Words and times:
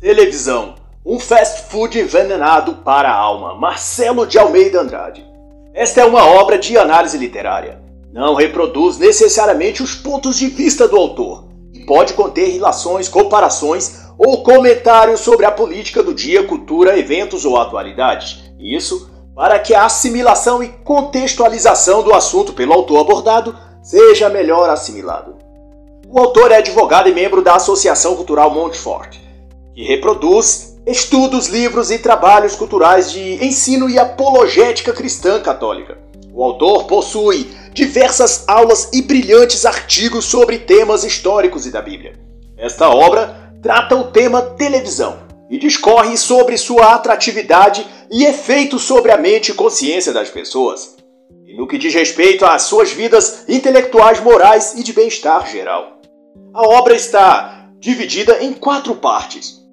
Televisão. 0.00 0.76
Um 1.04 1.18
fast 1.18 1.72
food 1.72 1.98
envenenado 1.98 2.74
para 2.84 3.10
a 3.10 3.16
alma. 3.16 3.56
Marcelo 3.56 4.28
de 4.28 4.38
Almeida 4.38 4.80
Andrade. 4.80 5.26
Esta 5.74 6.02
é 6.02 6.04
uma 6.04 6.24
obra 6.24 6.56
de 6.56 6.78
análise 6.78 7.18
literária. 7.18 7.82
Não 8.12 8.36
reproduz 8.36 8.96
necessariamente 8.96 9.82
os 9.82 9.96
pontos 9.96 10.38
de 10.38 10.46
vista 10.46 10.86
do 10.86 10.96
autor 10.96 11.48
e 11.74 11.80
pode 11.80 12.14
conter 12.14 12.48
relações, 12.48 13.08
comparações 13.08 14.04
ou 14.16 14.44
comentários 14.44 15.18
sobre 15.18 15.44
a 15.44 15.50
política 15.50 16.00
do 16.00 16.14
dia, 16.14 16.44
cultura, 16.44 16.96
eventos 16.96 17.44
ou 17.44 17.56
atualidades. 17.56 18.52
Isso 18.56 19.10
para 19.34 19.58
que 19.58 19.74
a 19.74 19.84
assimilação 19.84 20.62
e 20.62 20.68
contextualização 20.68 22.04
do 22.04 22.14
assunto 22.14 22.52
pelo 22.52 22.72
autor 22.72 23.00
abordado 23.00 23.58
seja 23.82 24.28
melhor 24.28 24.70
assimilado. 24.70 25.34
O 26.08 26.20
autor 26.20 26.52
é 26.52 26.58
advogado 26.58 27.08
e 27.08 27.12
membro 27.12 27.42
da 27.42 27.56
Associação 27.56 28.14
Cultural 28.14 28.48
Montfort 28.52 29.26
que 29.78 29.84
reproduz 29.84 30.76
estudos, 30.84 31.46
livros 31.46 31.92
e 31.92 32.00
trabalhos 32.00 32.56
culturais 32.56 33.12
de 33.12 33.34
ensino 33.44 33.88
e 33.88 33.96
apologética 33.96 34.92
cristã 34.92 35.40
católica. 35.40 35.96
O 36.34 36.42
autor 36.42 36.88
possui 36.88 37.48
diversas 37.72 38.42
aulas 38.48 38.90
e 38.92 39.00
brilhantes 39.00 39.64
artigos 39.64 40.24
sobre 40.24 40.58
temas 40.58 41.04
históricos 41.04 41.64
e 41.64 41.70
da 41.70 41.80
Bíblia. 41.80 42.18
Esta 42.56 42.90
obra 42.90 43.52
trata 43.62 43.94
o 43.94 44.10
tema 44.10 44.42
televisão 44.42 45.20
e 45.48 45.56
discorre 45.56 46.16
sobre 46.16 46.58
sua 46.58 46.96
atratividade 46.96 47.86
e 48.10 48.24
efeitos 48.24 48.82
sobre 48.82 49.12
a 49.12 49.16
mente 49.16 49.52
e 49.52 49.54
consciência 49.54 50.12
das 50.12 50.28
pessoas, 50.28 50.96
e 51.46 51.56
no 51.56 51.68
que 51.68 51.78
diz 51.78 51.94
respeito 51.94 52.44
às 52.44 52.62
suas 52.62 52.90
vidas 52.90 53.44
intelectuais, 53.48 54.20
morais 54.20 54.74
e 54.76 54.82
de 54.82 54.92
bem-estar 54.92 55.48
geral. 55.48 56.00
A 56.52 56.66
obra 56.66 56.96
está 56.96 57.70
dividida 57.78 58.42
em 58.42 58.52
quatro 58.52 58.96
partes 58.96 59.67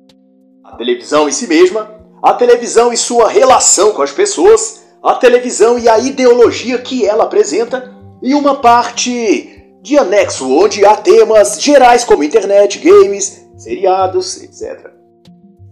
a 0.66 0.76
televisão 0.76 1.30
em 1.30 1.32
si 1.32 1.48
mesma, 1.48 1.96
a 2.22 2.34
televisão 2.34 2.92
e 2.92 2.98
sua 2.98 3.30
relação 3.30 3.92
com 3.92 4.02
as 4.02 4.12
pessoas, 4.12 4.84
a 5.02 5.14
televisão 5.14 5.78
e 5.78 5.88
a 5.88 6.00
ideologia 6.00 6.80
que 6.80 7.06
ela 7.06 7.26
apresenta, 7.26 7.94
e 8.22 8.34
uma 8.34 8.56
parte 8.56 9.64
de 9.82 9.98
anexo 9.98 10.52
onde 10.52 10.84
há 10.84 10.96
temas 10.96 11.62
gerais 11.62 12.04
como 12.04 12.24
internet, 12.24 12.80
games, 12.80 13.46
seriados, 13.56 14.42
etc. 14.42 14.90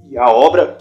E 0.09 0.17
a 0.17 0.29
obra 0.29 0.77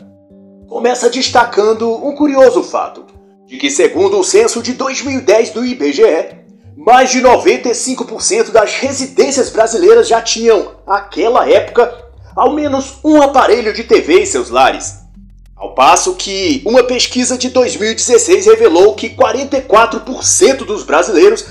começa 0.69 1.09
destacando 1.09 1.91
um 1.91 2.15
curioso 2.15 2.63
fato, 2.63 3.07
de 3.47 3.57
que 3.57 3.71
segundo 3.71 4.19
o 4.19 4.25
censo 4.25 4.63
de 4.63 4.75
2010 4.75 5.51
do 5.51 5.65
IBGE, 5.65 6.43
mais 6.77 7.11
de 7.11 7.23
95% 7.23 8.51
das 8.51 8.75
residências 8.75 9.49
brasileiras 9.49 10.07
já 10.07 10.21
tinham, 10.21 10.73
naquela 10.87 11.49
época, 11.49 12.12
ao 12.35 12.53
menos 12.53 12.99
um 13.05 13.21
aparelho 13.21 13.73
de 13.73 13.85
TV 13.85 14.21
em 14.21 14.27
seus 14.27 14.51
lares. 14.51 15.01
Ao 15.57 15.75
passo 15.75 16.15
que 16.17 16.61
uma 16.67 16.83
pesquisa 16.83 17.39
de 17.39 17.49
2016 17.51 18.47
revelou 18.47 18.95
que 18.95 19.11
44% 19.11 20.65
dos 20.65 20.83
brasileiros 20.83 21.45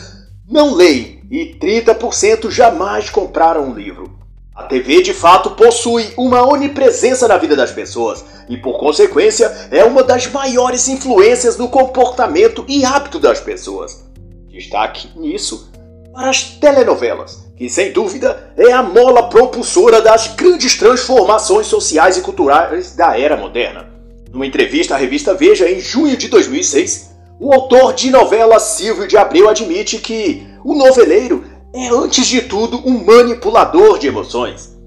não 0.49 0.73
leem 0.73 1.21
e 1.31 1.55
30% 1.55 2.51
jamais 2.51 3.09
compraram 3.09 3.69
um 3.69 3.73
livro. 3.73 4.19
A 4.53 4.63
TV 4.63 5.01
de 5.01 5.13
fato 5.13 5.51
possui 5.51 6.13
uma 6.17 6.45
onipresença 6.45 7.25
na 7.25 7.37
vida 7.37 7.55
das 7.55 7.71
pessoas 7.71 8.23
e, 8.49 8.57
por 8.57 8.77
consequência, 8.77 9.45
é 9.71 9.85
uma 9.85 10.03
das 10.03 10.27
maiores 10.27 10.89
influências 10.89 11.57
no 11.57 11.69
comportamento 11.69 12.65
e 12.67 12.83
hábito 12.83 13.17
das 13.17 13.39
pessoas. 13.39 14.03
Destaque 14.49 15.09
nisso 15.17 15.70
para 16.13 16.29
as 16.29 16.43
telenovelas, 16.43 17.45
que 17.55 17.69
sem 17.69 17.91
dúvida 17.91 18.53
é 18.57 18.71
a 18.71 18.83
mola 18.83 19.29
propulsora 19.29 20.01
das 20.01 20.27
grandes 20.35 20.77
transformações 20.77 21.67
sociais 21.67 22.17
e 22.17 22.21
culturais 22.21 22.95
da 22.95 23.17
era 23.17 23.37
moderna. 23.37 23.89
Numa 24.31 24.45
entrevista 24.45 24.95
à 24.95 24.97
revista 24.97 25.33
Veja 25.33 25.69
em 25.69 25.79
junho 25.79 26.17
de 26.17 26.27
2006, 26.27 27.11
o 27.39 27.53
autor 27.53 27.93
de 27.93 28.09
novela 28.11 28.59
Silvio 28.59 29.07
de 29.07 29.17
Abreu 29.17 29.49
admite 29.49 29.97
que 29.97 30.47
o 30.63 30.75
noveleiro 30.75 31.43
é, 31.73 31.87
antes 31.87 32.27
de 32.27 32.41
tudo, 32.41 32.81
um 32.85 33.03
manipulador 33.03 33.97
de 33.97 34.07
emoções. 34.07 34.77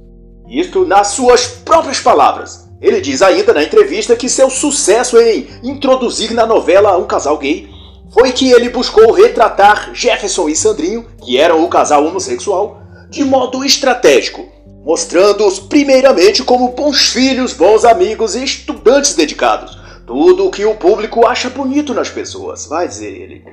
Isto 0.49 0.85
nas 0.85 1.09
suas 1.09 1.47
próprias 1.47 1.99
palavras. 2.01 2.69
Ele 2.81 3.01
diz 3.01 3.23
ainda 3.23 3.55
na 3.55 3.63
entrevista 3.63 4.15
que 4.15 4.29
seu 4.29 4.51
sucesso 4.51 5.19
em 5.19 5.49
introduzir 5.63 6.33
na 6.35 6.45
novela 6.45 6.99
um 6.99 7.07
casal 7.07 7.39
gay 7.39 7.69
foi 8.15 8.31
que 8.31 8.53
ele 8.53 8.69
buscou 8.69 9.11
retratar 9.11 9.93
Jefferson 9.93 10.49
e 10.49 10.55
Sandrinho, 10.55 11.05
que 11.21 11.37
eram 11.37 11.65
o 11.65 11.69
casal 11.69 12.07
homossexual, 12.07 12.81
de 13.11 13.25
modo 13.25 13.65
estratégico, 13.65 14.47
mostrando-os 14.85 15.59
primeiramente 15.59 16.45
como 16.45 16.69
bons 16.69 17.09
filhos, 17.09 17.53
bons 17.53 17.85
amigos 17.85 18.37
e 18.37 18.45
estudantes 18.45 19.15
dedicados. 19.15 19.77
Tudo 20.07 20.47
o 20.47 20.51
que 20.51 20.65
o 20.65 20.77
público 20.77 21.27
acha 21.27 21.51
bonito 21.51 21.93
nas 21.93 22.09
pessoas, 22.09 22.67
vai 22.67 22.87
dizer 22.87 23.11
ele. 23.11 23.45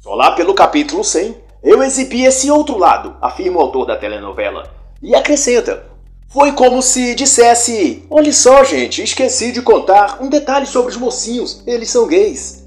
Só 0.00 0.14
lá 0.14 0.30
pelo 0.32 0.54
capítulo 0.54 1.04
100 1.04 1.36
eu 1.62 1.82
exibi 1.82 2.24
esse 2.24 2.50
outro 2.50 2.78
lado, 2.78 3.14
afirma 3.20 3.58
o 3.58 3.62
autor 3.62 3.84
da 3.84 3.96
telenovela. 3.96 4.72
E 5.02 5.14
acrescenta: 5.14 5.84
Foi 6.28 6.52
como 6.52 6.80
se 6.80 7.14
dissesse: 7.14 8.04
Olha 8.08 8.32
só, 8.32 8.64
gente, 8.64 9.02
esqueci 9.02 9.52
de 9.52 9.60
contar 9.60 10.16
um 10.22 10.30
detalhe 10.30 10.66
sobre 10.66 10.92
os 10.92 10.96
mocinhos, 10.96 11.62
eles 11.66 11.90
são 11.90 12.06
gays. 12.06 12.61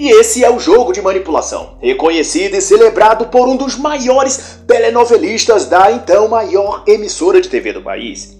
E 0.00 0.10
esse 0.10 0.44
é 0.44 0.48
o 0.48 0.60
jogo 0.60 0.92
de 0.92 1.02
manipulação, 1.02 1.76
reconhecido 1.80 2.54
e 2.54 2.60
celebrado 2.60 3.26
por 3.26 3.48
um 3.48 3.56
dos 3.56 3.76
maiores 3.76 4.60
telenovelistas 4.64 5.64
da 5.64 5.90
então 5.90 6.28
maior 6.28 6.84
emissora 6.86 7.40
de 7.40 7.48
TV 7.48 7.72
do 7.72 7.82
país. 7.82 8.38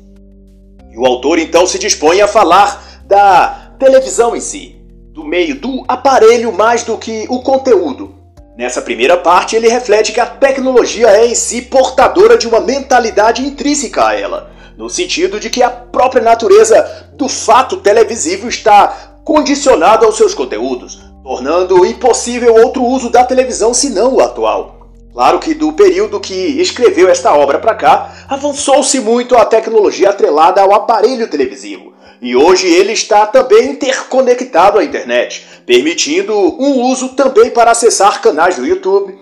E 0.89 0.97
o 0.97 1.05
autor 1.05 1.37
então 1.37 1.67
se 1.67 1.77
dispõe 1.77 2.21
a 2.21 2.29
falar 2.29 3.03
da 3.07 3.73
televisão 3.77 4.37
em 4.37 4.41
si, 4.41 4.77
do 5.13 5.25
meio 5.25 5.57
do 5.57 5.85
aparelho 5.89 6.53
mais 6.53 6.85
do 6.85 6.97
que 6.97 7.27
o 7.29 7.43
conteúdo. 7.43 8.15
Nessa 8.57 8.81
primeira 8.81 9.17
parte, 9.17 9.57
ele 9.57 9.69
reflete 9.69 10.13
que 10.13 10.21
a 10.21 10.27
tecnologia 10.27 11.09
é 11.09 11.27
em 11.27 11.35
si 11.35 11.63
portadora 11.63 12.39
de 12.39 12.47
uma 12.47 12.61
mentalidade 12.61 13.45
intrínseca 13.45 14.07
a 14.07 14.15
ela, 14.15 14.53
no 14.77 14.89
sentido 14.89 15.41
de 15.41 15.51
que 15.51 15.65
a 15.65 15.71
própria 15.71 16.23
natureza 16.23 17.09
do 17.15 17.29
fato 17.29 17.79
televisivo 17.79 18.47
está 18.47 19.19
condicionada 19.25 20.07
aos 20.07 20.17
seus 20.17 20.35
conteúdos, 20.35 21.08
tornando 21.29 21.85
impossível 21.85 22.55
outro 22.55 22.83
uso 22.83 23.11
da 23.11 23.23
televisão 23.23 23.75
senão 23.75 24.15
o 24.15 24.21
atual. 24.23 24.89
Claro 25.13 25.39
que 25.39 25.53
do 25.53 25.75
período 25.75 26.19
que 26.19 26.33
escreveu 26.33 27.07
esta 27.07 27.35
obra 27.35 27.59
para 27.59 27.75
cá, 27.75 28.25
avançou-se 28.31 28.99
muito 28.99 29.37
a 29.37 29.45
tecnologia 29.45 30.09
atrelada 30.09 30.63
ao 30.63 30.73
aparelho 30.73 31.29
televisivo, 31.29 31.93
e 32.23 32.35
hoje 32.35 32.67
ele 32.67 32.93
está 32.93 33.27
também 33.27 33.73
interconectado 33.73 34.79
à 34.79 34.85
internet, 34.85 35.47
permitindo 35.67 36.35
um 36.35 36.81
uso 36.85 37.11
também 37.11 37.51
para 37.51 37.73
acessar 37.73 38.23
canais 38.23 38.57
do 38.57 38.67
YouTube 38.67 39.15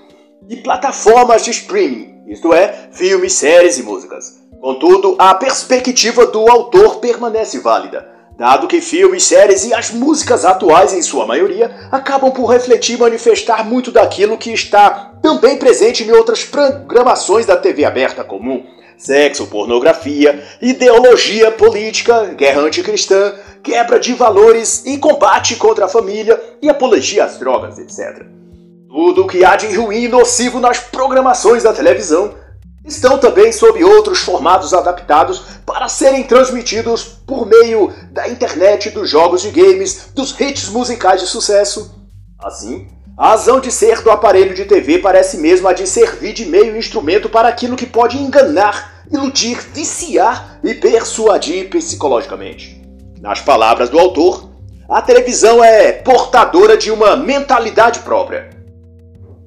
e 0.49 0.55
plataformas 0.59 1.45
de 1.45 1.50
streaming, 1.50 2.22
isto 2.28 2.55
é, 2.55 2.89
filmes, 2.93 3.33
séries 3.33 3.78
e 3.78 3.83
músicas. 3.83 4.41
Contudo, 4.61 5.16
a 5.19 5.34
perspectiva 5.34 6.25
do 6.25 6.49
autor 6.49 6.99
permanece 6.99 7.59
válida 7.59 8.16
dado 8.36 8.69
que 8.69 8.80
filmes, 8.80 9.24
séries 9.24 9.64
e 9.64 9.72
as 9.72 9.91
músicas 9.91 10.44
atuais, 10.44 10.92
em 10.92 11.02
sua 11.02 11.26
maioria, 11.26 11.88
acabam 11.91 12.30
por 12.30 12.47
refletir 12.47 12.97
e 12.97 13.00
manifestar 13.00 13.64
muito 13.64 13.91
daquilo 13.91 14.36
que 14.36 14.52
está 14.52 15.12
também 15.22 15.56
presente 15.56 16.04
em 16.04 16.12
outras 16.12 16.44
programações 16.44 17.47
da 17.47 17.56
TV 17.56 17.84
aberta 17.84 18.22
comum. 18.22 18.64
Sexo, 18.98 19.47
pornografia, 19.47 20.42
ideologia 20.60 21.50
política, 21.50 22.34
guerra 22.34 22.62
anticristã, 22.62 23.34
quebra 23.62 23.98
de 23.98 24.14
valores 24.14 24.84
e 24.86 24.97
combate 24.98 25.56
contra 25.56 25.86
a 25.86 25.88
família 25.88 26.41
e 26.62 26.68
apologia 26.68 27.24
às 27.24 27.38
drogas, 27.38 27.78
etc. 27.78 28.24
Tudo 28.88 29.22
o 29.22 29.26
que 29.26 29.44
há 29.44 29.56
de 29.56 29.74
ruim 29.74 30.04
e 30.04 30.08
nocivo 30.08 30.60
nas 30.60 30.78
programações 30.78 31.62
da 31.62 31.72
televisão 31.72 32.34
estão 32.86 33.18
também 33.18 33.50
sob 33.50 33.83
outros 33.83 34.21
formatos 34.21 34.72
adaptados 34.72 35.42
para 35.66 35.88
serem 35.88 36.22
transmitidos 36.22 37.03
por 37.03 37.44
meio 37.44 37.92
da 38.12 38.28
internet, 38.28 38.91
dos 38.91 39.10
jogos 39.10 39.42
de 39.42 39.50
games, 39.50 40.10
dos 40.15 40.38
hits 40.38 40.68
musicais 40.68 41.21
de 41.21 41.27
sucesso. 41.27 41.94
Assim, 42.38 42.86
a 43.16 43.30
razão 43.30 43.59
de 43.59 43.72
ser 43.72 44.00
do 44.03 44.10
aparelho 44.10 44.54
de 44.54 44.65
TV 44.65 45.00
parece 45.00 45.38
mesmo 45.38 45.66
a 45.66 45.72
de 45.72 45.86
servir 45.86 46.33
de 46.33 46.47
meio 46.47 46.77
instrumento 46.77 47.28
para 47.28 47.48
aquilo 47.48 47.77
que 47.77 47.86
pode 47.86 48.18
enganar, 48.18 49.04
iludir, 49.10 49.59
viciar 49.72 50.60
e 50.62 50.74
persuadir 50.74 51.68
psicologicamente. 51.68 52.80
Nas 53.21 53.41
palavras 53.41 53.89
do 53.89 53.98
autor, 53.98 54.48
a 54.89 55.03
televisão 55.03 55.65
é 55.65 55.91
portadora 55.91 56.77
de 56.77 56.92
uma 56.92 57.16
mentalidade 57.16 58.00
própria, 58.00 58.50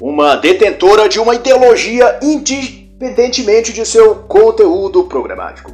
uma 0.01 0.35
detentora 0.35 1.07
de 1.07 1.19
uma 1.19 1.35
ideologia 1.35 2.19
indígena 2.21 2.78
independentemente 2.99 3.71
de 3.71 3.85
seu 3.85 4.15
conteúdo 4.15 5.05
programático. 5.05 5.71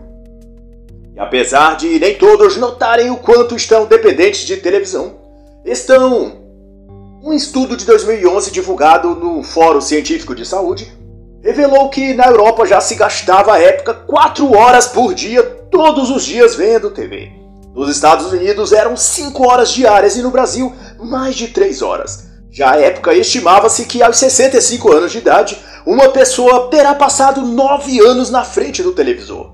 E 1.16 1.20
apesar 1.20 1.76
de 1.76 1.98
nem 1.98 2.16
todos 2.16 2.56
notarem 2.56 3.10
o 3.10 3.18
quanto 3.18 3.56
estão 3.56 3.86
dependentes 3.86 4.46
de 4.46 4.58
televisão, 4.58 5.16
estão 5.66 6.44
um 7.24 7.34
estudo 7.34 7.76
de 7.76 7.84
2011 7.86 8.52
divulgado 8.52 9.16
no 9.16 9.42
Fórum 9.42 9.82
Científico 9.82 10.36
de 10.36 10.46
Saúde 10.46 10.96
revelou 11.42 11.90
que 11.90 12.14
na 12.14 12.28
Europa 12.28 12.66
já 12.66 12.80
se 12.80 12.94
gastava 12.94 13.54
à 13.54 13.60
época 13.60 13.94
4 13.94 14.56
horas 14.56 14.88
por 14.88 15.14
dia 15.16 15.42
todos 15.72 16.12
os 16.12 16.24
dias 16.24 16.56
vendo 16.56 16.92
TV. 16.92 17.32
Nos 17.74 17.90
Estados 17.90 18.32
Unidos 18.32 18.72
eram 18.72 18.96
5 18.96 19.48
horas 19.48 19.72
diárias 19.72 20.16
e 20.16 20.22
no 20.22 20.32
Brasil 20.32 20.72
mais 21.00 21.36
de 21.36 21.48
3 21.48 21.82
horas. 21.82 22.26
Já 22.52 22.72
à 22.72 22.80
época 22.80 23.14
estimava-se 23.14 23.86
que 23.86 24.02
aos 24.02 24.18
65 24.18 24.92
anos 24.92 25.12
de 25.12 25.18
idade, 25.18 25.60
uma 25.86 26.10
pessoa 26.10 26.68
terá 26.70 26.96
passado 26.96 27.42
9 27.42 28.00
anos 28.00 28.32
na 28.32 28.44
frente 28.44 28.82
do 28.82 28.92
televisor. 28.92 29.52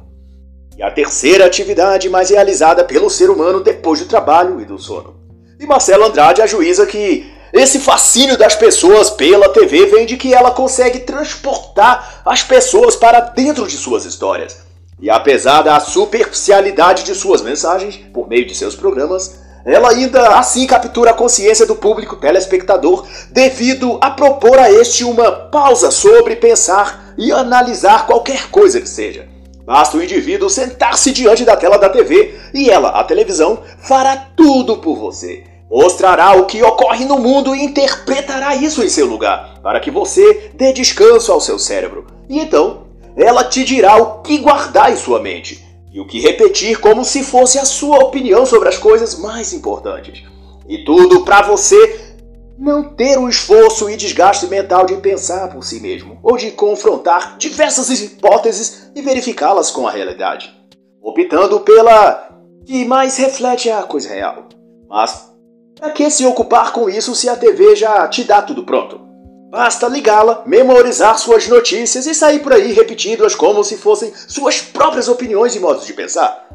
E 0.77 0.81
a 0.81 0.89
terceira 0.89 1.45
atividade 1.45 2.09
mais 2.09 2.29
realizada 2.29 2.83
pelo 2.83 3.09
ser 3.09 3.29
humano 3.29 3.59
depois 3.59 3.99
do 3.99 4.05
trabalho 4.05 4.61
e 4.61 4.65
do 4.65 4.79
sono. 4.79 5.19
E 5.59 5.65
Marcelo 5.65 6.05
Andrade 6.05 6.41
ajuiza 6.41 6.85
que 6.85 7.29
esse 7.51 7.79
fascínio 7.79 8.37
das 8.37 8.55
pessoas 8.55 9.09
pela 9.09 9.49
TV 9.49 9.87
vem 9.87 10.05
de 10.05 10.15
que 10.15 10.33
ela 10.33 10.51
consegue 10.51 10.99
transportar 10.99 12.21
as 12.25 12.41
pessoas 12.41 12.95
para 12.95 13.19
dentro 13.19 13.67
de 13.67 13.75
suas 13.75 14.05
histórias. 14.05 14.59
E 15.01 15.09
apesar 15.09 15.61
da 15.63 15.79
superficialidade 15.79 17.03
de 17.03 17.13
suas 17.13 17.41
mensagens, 17.41 17.97
por 18.13 18.29
meio 18.29 18.45
de 18.45 18.55
seus 18.55 18.75
programas, 18.75 19.41
ela 19.65 19.89
ainda 19.89 20.37
assim 20.37 20.65
captura 20.65 21.11
a 21.11 21.13
consciência 21.13 21.65
do 21.65 21.75
público 21.75 22.15
telespectador, 22.15 23.05
devido 23.31 23.97
a 24.01 24.11
propor 24.11 24.57
a 24.57 24.71
este 24.71 25.03
uma 25.03 25.31
pausa 25.31 25.91
sobre 25.91 26.35
pensar 26.35 27.13
e 27.17 27.31
analisar 27.31 28.07
qualquer 28.07 28.49
coisa 28.49 28.81
que 28.81 28.89
seja. 28.89 29.27
Basta 29.65 29.97
o 29.97 30.03
indivíduo 30.03 30.49
sentar-se 30.49 31.11
diante 31.11 31.45
da 31.45 31.55
tela 31.55 31.77
da 31.77 31.89
TV 31.89 32.35
e 32.53 32.69
ela, 32.69 32.89
a 32.89 33.03
televisão, 33.03 33.59
fará 33.79 34.17
tudo 34.35 34.77
por 34.77 34.97
você 34.97 35.43
mostrará 35.71 36.33
o 36.33 36.45
que 36.45 36.61
ocorre 36.61 37.05
no 37.05 37.17
mundo 37.17 37.55
e 37.55 37.63
interpretará 37.63 38.53
isso 38.53 38.83
em 38.83 38.89
seu 38.89 39.05
lugar, 39.05 39.61
para 39.63 39.79
que 39.79 39.89
você 39.89 40.51
dê 40.53 40.73
descanso 40.73 41.31
ao 41.31 41.39
seu 41.39 41.57
cérebro. 41.57 42.07
E 42.27 42.39
então, 42.39 42.87
ela 43.15 43.45
te 43.45 43.63
dirá 43.63 43.95
o 43.95 44.21
que 44.21 44.37
guardar 44.39 44.91
em 44.91 44.97
sua 44.97 45.21
mente 45.21 45.65
e 45.91 45.99
o 45.99 46.07
que 46.07 46.19
repetir 46.19 46.79
como 46.79 47.03
se 47.03 47.23
fosse 47.23 47.59
a 47.59 47.65
sua 47.65 47.99
opinião 47.99 48.45
sobre 48.45 48.69
as 48.69 48.77
coisas 48.77 49.19
mais 49.19 49.53
importantes. 49.53 50.23
E 50.67 50.83
tudo 50.85 51.25
para 51.25 51.41
você 51.41 52.15
não 52.57 52.83
ter 52.83 53.17
o 53.17 53.27
esforço 53.27 53.89
e 53.89 53.97
desgaste 53.97 54.47
mental 54.47 54.85
de 54.85 54.95
pensar 54.97 55.49
por 55.49 55.63
si 55.63 55.79
mesmo 55.79 56.19
ou 56.23 56.37
de 56.37 56.51
confrontar 56.51 57.37
diversas 57.37 57.89
hipóteses 57.89 58.91
e 58.95 59.01
verificá-las 59.01 59.71
com 59.71 59.87
a 59.87 59.91
realidade, 59.91 60.55
optando 61.01 61.59
pela 61.61 62.29
que 62.65 62.85
mais 62.85 63.17
reflete 63.17 63.69
a 63.69 63.83
coisa 63.83 64.09
real. 64.09 64.47
Mas 64.87 65.31
para 65.75 65.89
que 65.89 66.09
se 66.11 66.25
ocupar 66.25 66.71
com 66.71 66.87
isso 66.87 67.15
se 67.15 67.27
a 67.27 67.35
TV 67.35 67.75
já 67.75 68.07
te 68.07 68.23
dá 68.23 68.41
tudo 68.41 68.63
pronto? 68.63 69.10
Basta 69.51 69.89
ligá-la, 69.89 70.43
memorizar 70.45 71.19
suas 71.19 71.45
notícias 71.49 72.07
e 72.07 72.15
sair 72.15 72.39
por 72.39 72.53
aí 72.53 72.71
repetindo-as 72.71 73.35
como 73.35 73.65
se 73.65 73.75
fossem 73.75 74.13
suas 74.15 74.61
próprias 74.61 75.09
opiniões 75.09 75.53
e 75.53 75.59
modos 75.59 75.85
de 75.85 75.91
pensar. 75.91 76.47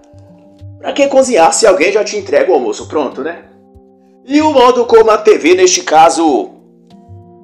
Para 0.79 0.95
que 0.95 1.07
cozinhar 1.07 1.53
se 1.53 1.67
alguém 1.67 1.93
já 1.93 2.03
te 2.03 2.17
entrega 2.17 2.51
o 2.51 2.55
almoço 2.55 2.89
pronto, 2.89 3.21
né? 3.21 3.45
E 4.25 4.41
o 4.41 4.51
modo 4.51 4.87
como 4.87 5.11
a 5.11 5.19
TV, 5.19 5.55
neste 5.55 5.83
caso, 5.83 6.53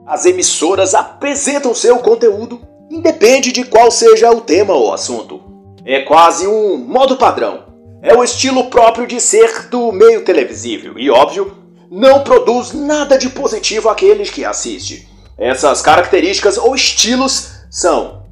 as 0.07 0.25
emissoras 0.25 0.95
apresentam 0.95 1.75
seu 1.75 1.99
conteúdo, 1.99 2.59
independe 2.91 3.53
de 3.53 3.65
qual 3.65 3.91
seja 3.91 4.31
o 4.31 4.41
tema 4.41 4.73
ou 4.73 4.91
assunto. 4.91 5.39
É 5.85 6.01
quase 6.01 6.47
um 6.47 6.79
modo 6.79 7.19
padrão. 7.19 7.65
É 8.01 8.17
o 8.17 8.25
estilo 8.25 8.71
próprio 8.71 9.07
de 9.07 9.21
ser 9.21 9.69
do 9.69 9.93
meio 9.93 10.25
televisível 10.25 10.99
e, 10.99 11.11
óbvio, 11.11 11.55
não 11.91 12.25
produz 12.25 12.73
nada 12.73 13.19
de 13.19 13.29
positivo 13.29 13.91
àqueles 13.91 14.31
que 14.31 14.47
assistem. 14.47 15.12
Essas 15.43 15.83
características 15.83 16.57
ou 16.57 16.73
estilos 16.73 17.49
são: 17.69 18.23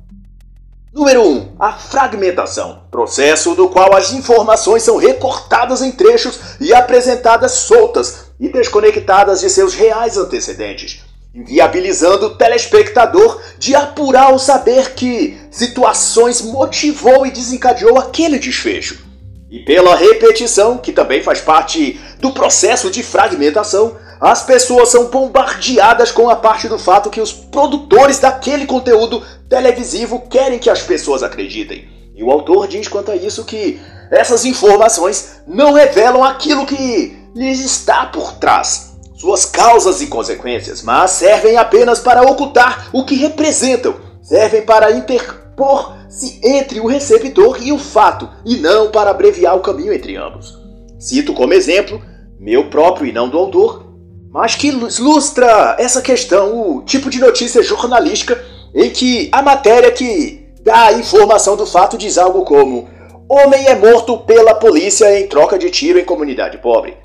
Número 0.95 1.23
1. 1.23 1.27
Um, 1.27 1.57
a 1.59 1.73
fragmentação, 1.73 2.85
processo 2.89 3.57
do 3.57 3.69
qual 3.69 3.97
as 3.97 4.13
informações 4.13 4.85
são 4.85 4.97
recortadas 4.97 5.83
em 5.83 5.91
trechos 5.91 6.39
e 6.61 6.73
apresentadas 6.73 7.51
soltas 7.51 8.27
e 8.39 8.49
desconectadas 8.49 9.41
de 9.41 9.51
seus 9.51 9.75
reais 9.75 10.17
antecedentes, 10.17 11.01
inviabilizando 11.35 12.27
o 12.27 12.37
telespectador 12.37 13.43
de 13.59 13.75
apurar 13.75 14.33
o 14.33 14.39
saber 14.39 14.95
que 14.95 15.37
situações 15.51 16.41
motivou 16.41 17.27
e 17.27 17.33
desencadeou 17.33 17.99
aquele 17.99 18.39
desfecho. 18.39 19.05
E 19.51 19.59
pela 19.59 19.97
repetição, 19.97 20.79
que 20.79 20.93
também 20.93 21.25
faz 21.25 21.41
parte 21.41 22.01
do 22.21 22.31
processo 22.31 22.89
de 22.89 23.03
fragmentação, 23.03 23.97
as 24.21 24.43
pessoas 24.43 24.91
são 24.91 25.07
bombardeadas 25.07 26.13
com 26.13 26.29
a 26.29 26.37
parte 26.37 26.69
do 26.69 26.79
fato 26.79 27.09
que 27.09 27.21
os 27.21 27.33
produtores 27.33 28.19
daquele 28.19 28.67
conteúdo 28.67 29.23
televisivo 29.49 30.21
querem 30.29 30.59
que 30.59 30.69
as 30.69 30.83
pessoas 30.83 31.23
acreditem. 31.23 31.89
E 32.15 32.23
o 32.23 32.31
autor 32.31 32.69
diz 32.69 32.87
quanto 32.87 33.11
a 33.11 33.17
isso 33.17 33.47
que 33.47 33.81
essas 34.11 34.45
informações 34.45 35.41
não 35.47 35.73
revelam 35.73 36.23
aquilo 36.23 36.67
que 36.67 37.17
lhes 37.35 37.61
está 37.61 38.07
por 38.07 38.35
trás, 38.35 38.99
suas 39.15 39.47
causas 39.47 40.03
e 40.03 40.09
consequências, 40.09 40.83
mas 40.83 41.13
servem 41.13 41.57
apenas 41.57 42.01
para 42.01 42.23
ocultar 42.23 42.91
o 42.93 43.05
que 43.05 43.15
representam, 43.15 43.95
servem 44.21 44.63
para 44.63 44.93
interpor 44.93 45.95
se 46.11 46.41
entre 46.45 46.81
o 46.81 46.87
receptor 46.87 47.63
e 47.63 47.73
o 47.73 47.79
fato, 47.79 48.29
e 48.45 48.57
não 48.57 48.91
para 48.91 49.11
abreviar 49.11 49.57
o 49.57 49.61
caminho 49.61 49.93
entre 49.93 50.17
ambos. 50.17 50.59
Cito 50.99 51.33
como 51.33 51.55
exemplo, 51.55 52.03
meu 52.39 52.69
próprio 52.69 53.07
e 53.07 53.13
não 53.13 53.29
do 53.29 53.39
autor, 53.39 53.90
mas 54.31 54.55
que 54.55 54.69
ilustra 54.69 55.77
essa 55.79 56.01
questão 56.01 56.77
o 56.77 56.83
tipo 56.83 57.11
de 57.11 57.19
notícia 57.19 57.63
jornalística 57.63 58.41
em 58.75 58.89
que 58.91 59.29
a 59.33 59.43
matéria 59.43 59.91
que 59.91 60.49
dá 60.63 60.87
a 60.87 60.93
informação 60.93 61.57
do 61.57 61.67
fato 61.67 61.99
diz 61.99 62.17
algo 62.17 62.45
como 62.45 62.89
Homem 63.33 63.67
é 63.67 63.77
morto 63.77 64.19
pela 64.19 64.57
polícia 64.57 65.21
em 65.21 65.29
troca 65.29 65.57
de 65.57 65.71
tiro 65.71 66.01
em 66.01 66.05
comunidade 66.05 66.59
pobre. 66.59 66.97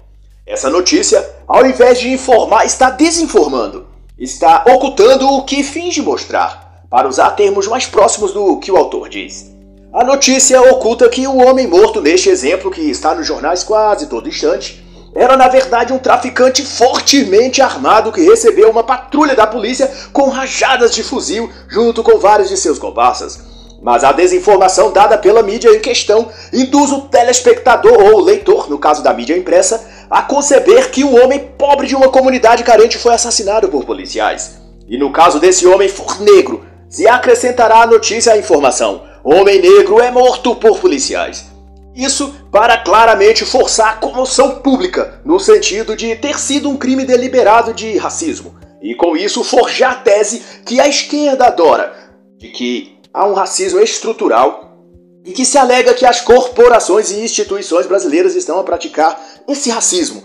Essa 0.43 0.71
notícia, 0.71 1.23
ao 1.47 1.63
invés 1.65 1.99
de 1.99 2.11
informar, 2.11 2.65
está 2.65 2.89
desinformando, 2.89 3.85
está 4.17 4.63
ocultando 4.67 5.27
o 5.27 5.43
que 5.43 5.63
finge 5.63 6.01
mostrar 6.01 6.83
para 6.89 7.07
usar 7.07 7.31
termos 7.31 7.67
mais 7.67 7.85
próximos 7.85 8.31
do 8.31 8.57
que 8.57 8.71
o 8.71 8.77
autor 8.77 9.07
diz. 9.07 9.51
A 9.93 10.03
notícia 10.03 10.59
oculta 10.61 11.09
que 11.09 11.27
o 11.27 11.37
homem 11.37 11.67
morto 11.67 12.01
neste 12.01 12.29
exemplo, 12.29 12.71
que 12.71 12.81
está 12.81 13.13
nos 13.13 13.27
jornais 13.27 13.63
quase 13.63 14.07
todo 14.07 14.27
instante, 14.27 14.83
era 15.15 15.37
na 15.37 15.47
verdade 15.47 15.93
um 15.93 15.97
traficante 15.97 16.65
fortemente 16.65 17.61
armado 17.61 18.11
que 18.11 18.21
recebeu 18.21 18.69
uma 18.69 18.83
patrulha 18.83 19.33
da 19.33 19.47
polícia 19.47 19.89
com 20.11 20.27
rajadas 20.27 20.93
de 20.93 21.01
fuzil 21.01 21.49
junto 21.69 22.03
com 22.03 22.19
vários 22.19 22.49
de 22.49 22.57
seus 22.57 22.77
comparsas. 22.77 23.39
Mas 23.81 24.03
a 24.03 24.11
desinformação 24.11 24.91
dada 24.91 25.17
pela 25.17 25.41
mídia 25.41 25.69
em 25.69 25.79
questão 25.79 26.27
induz 26.51 26.91
o 26.91 27.01
telespectador 27.01 27.97
ou 27.97 28.19
leitor, 28.19 28.69
no 28.69 28.77
caso 28.77 29.01
da 29.01 29.13
mídia 29.13 29.37
impressa, 29.37 29.87
a 30.09 30.21
conceber 30.21 30.91
que 30.91 31.03
um 31.03 31.23
homem 31.23 31.51
pobre 31.57 31.87
de 31.87 31.95
uma 31.95 32.09
comunidade 32.09 32.63
carente 32.63 32.97
foi 32.97 33.13
assassinado 33.13 33.69
por 33.69 33.85
policiais. 33.85 34.57
E 34.87 34.97
no 34.97 35.11
caso 35.11 35.39
desse 35.39 35.65
homem 35.65 35.87
for 35.87 36.19
negro, 36.19 36.65
se 36.89 37.07
acrescentará 37.07 37.83
a 37.83 37.87
notícia 37.87 38.33
à 38.33 38.37
informação: 38.37 39.03
homem 39.23 39.61
negro 39.61 40.01
é 40.01 40.11
morto 40.11 40.55
por 40.55 40.79
policiais. 40.79 41.54
Isso 41.95 42.35
para 42.51 42.77
claramente 42.77 43.45
forçar 43.45 43.93
a 43.93 43.97
comoção 43.97 44.59
pública, 44.59 45.21
no 45.23 45.39
sentido 45.39 45.95
de 45.95 46.15
ter 46.15 46.37
sido 46.37 46.69
um 46.69 46.75
crime 46.75 47.05
deliberado 47.05 47.73
de 47.73 47.97
racismo, 47.97 48.55
e 48.81 48.93
com 48.93 49.15
isso 49.15 49.43
forjar 49.43 49.91
a 49.93 49.95
tese 49.95 50.43
que 50.65 50.79
a 50.79 50.87
esquerda 50.87 51.47
adora, 51.47 51.95
de 52.37 52.49
que 52.49 52.99
há 53.13 53.25
um 53.25 53.33
racismo 53.33 53.79
estrutural 53.79 54.77
e 55.23 55.31
que 55.31 55.45
se 55.45 55.57
alega 55.57 55.93
que 55.93 56.05
as 56.05 56.21
corporações 56.21 57.09
e 57.11 57.21
instituições 57.21 57.87
brasileiras 57.87 58.35
estão 58.35 58.59
a 58.59 58.63
praticar 58.63 59.19
esse 59.47 59.69
racismo, 59.69 60.21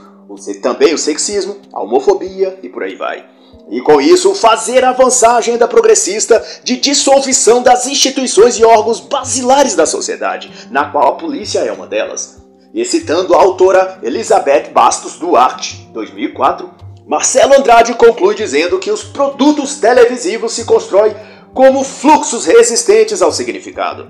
também 0.61 0.93
o 0.93 0.99
sexismo, 0.99 1.57
a 1.73 1.81
homofobia 1.83 2.59
e 2.63 2.69
por 2.69 2.83
aí 2.83 2.97
vai 2.97 3.40
e 3.71 3.81
com 3.81 4.01
isso 4.01 4.35
fazer 4.35 4.85
avançar 4.85 5.35
a 5.35 5.37
agenda 5.37 5.69
progressista 5.69 6.45
de 6.65 6.77
dissolução 6.77 7.63
das 7.63 7.87
instituições 7.87 8.59
e 8.59 8.65
órgãos 8.65 8.99
basilares 8.99 9.77
da 9.77 9.87
sociedade, 9.87 10.51
na 10.71 10.87
qual 10.87 11.09
a 11.09 11.17
polícia 11.17 11.61
é 11.61 11.71
uma 11.71 11.87
delas. 11.87 12.43
E 12.75 12.85
citando 12.85 13.35
a 13.35 13.39
autora 13.39 13.99
Elizabeth 14.03 14.71
Bastos 14.73 15.19
Duarte, 15.19 15.89
2004, 15.93 16.71
Marcelo 17.07 17.55
Andrade 17.55 17.95
conclui 17.95 18.35
dizendo 18.35 18.79
que 18.79 18.91
os 18.91 19.03
produtos 19.03 19.77
televisivos 19.77 20.53
se 20.53 20.65
constroem 20.65 21.15
como 21.55 21.85
fluxos 21.85 22.47
resistentes 22.47 23.23
ao 23.23 23.33
significado. 23.33 24.09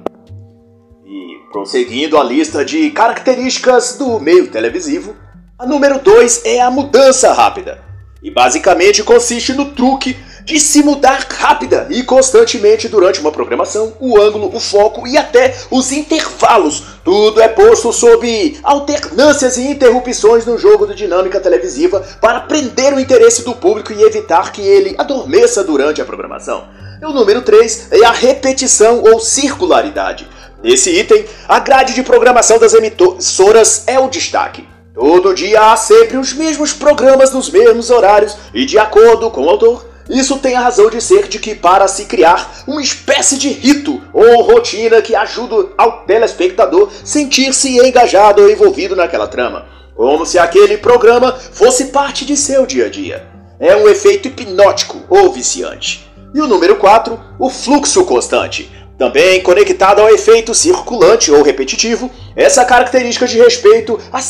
E 1.07 1.51
prosseguindo 1.53 2.19
a 2.19 2.25
lista 2.25 2.65
de 2.65 2.91
características 2.91 3.97
do 3.97 4.21
meio 4.21 4.51
televisivo, 4.51 5.17
a 5.59 5.67
número 5.67 5.99
2 5.99 6.45
é 6.45 6.61
a 6.61 6.71
mudança 6.71 7.33
rápida. 7.33 7.90
E 8.23 8.31
basicamente 8.31 9.03
consiste 9.03 9.53
no 9.53 9.67
truque 9.67 10.17
de 10.45 10.59
se 10.59 10.83
mudar 10.83 11.27
rápida 11.31 11.87
e 11.91 12.03
constantemente 12.03 12.89
durante 12.89 13.21
uma 13.21 13.33
programação, 13.33 13.95
o 14.01 14.21
ângulo, 14.21 14.51
o 14.55 14.61
foco 14.61 15.07
e 15.07 15.17
até 15.17 15.55
os 15.71 15.93
intervalos. 15.93 16.83
Tudo 17.05 17.41
é 17.41 17.49
posto 17.49 17.93
sob 17.93 18.59
alternâncias 18.63 19.57
e 19.57 19.69
interrupções 19.69 20.45
no 20.45 20.59
jogo 20.59 20.87
de 20.87 20.95
dinâmica 20.95 21.41
televisiva 21.41 22.01
para 22.21 22.41
prender 22.41 22.93
o 22.93 23.01
interesse 23.01 23.45
do 23.45 23.55
público 23.55 23.93
e 23.93 24.03
evitar 24.03 24.53
que 24.53 24.61
ele 24.61 24.95
adormeça 24.99 25.65
durante 25.65 26.03
a 26.03 26.05
programação. 26.05 26.69
E 27.01 27.07
o 27.07 27.13
número 27.13 27.41
3 27.43 27.89
é 27.93 28.05
a 28.05 28.13
repetição 28.13 29.03
ou 29.03 29.21
circularidade 29.21 30.29
Nesse 30.63 30.91
item, 30.91 31.25
a 31.49 31.59
grade 31.59 31.95
de 31.95 32.03
programação 32.03 32.59
das 32.59 32.75
emissoras 32.75 33.85
é 33.87 33.99
o 33.99 34.09
destaque. 34.09 34.69
Todo 35.01 35.35
dia 35.35 35.73
há 35.73 35.77
sempre 35.79 36.19
os 36.19 36.35
mesmos 36.35 36.75
programas 36.75 37.33
nos 37.33 37.49
mesmos 37.49 37.89
horários 37.89 38.37
e, 38.53 38.67
de 38.67 38.79
acordo 38.79 39.31
com 39.31 39.47
o 39.47 39.49
autor, 39.49 39.87
isso 40.11 40.37
tem 40.37 40.55
a 40.55 40.61
razão 40.61 40.91
de 40.91 41.01
ser 41.01 41.27
de 41.27 41.39
que 41.39 41.55
para 41.55 41.89
se 41.89 42.05
criar 42.05 42.65
uma 42.67 42.83
espécie 42.83 43.39
de 43.39 43.49
rito 43.49 43.99
ou 44.13 44.43
rotina 44.43 45.01
que 45.01 45.17
ajuda 45.17 45.71
ao 45.79 46.03
telespectador 46.05 46.91
sentir-se 47.03 47.79
engajado 47.79 48.43
ou 48.43 48.51
envolvido 48.51 48.95
naquela 48.95 49.27
trama, 49.27 49.65
como 49.97 50.27
se 50.27 50.39
aquele 50.39 50.77
programa 50.77 51.33
fosse 51.33 51.87
parte 51.87 52.27
de 52.27 52.37
seu 52.37 52.67
dia 52.67 52.85
a 52.85 52.91
dia. 52.91 53.27
É 53.59 53.75
um 53.75 53.89
efeito 53.89 54.29
hipnótico 54.29 55.01
ou 55.09 55.33
viciante. 55.33 56.07
E 56.35 56.43
o 56.43 56.47
número 56.47 56.77
4, 56.77 57.19
o 57.39 57.49
fluxo 57.49 58.05
constante. 58.05 58.71
Também 58.99 59.41
conectado 59.41 60.03
ao 60.03 60.11
efeito 60.11 60.55
circulante 60.55 61.33
ou 61.33 61.43
repetitivo, 61.43 62.11
essa 62.37 62.67
característica 62.67 63.27
de 63.27 63.39
respeito 63.39 63.99
à 64.13 64.21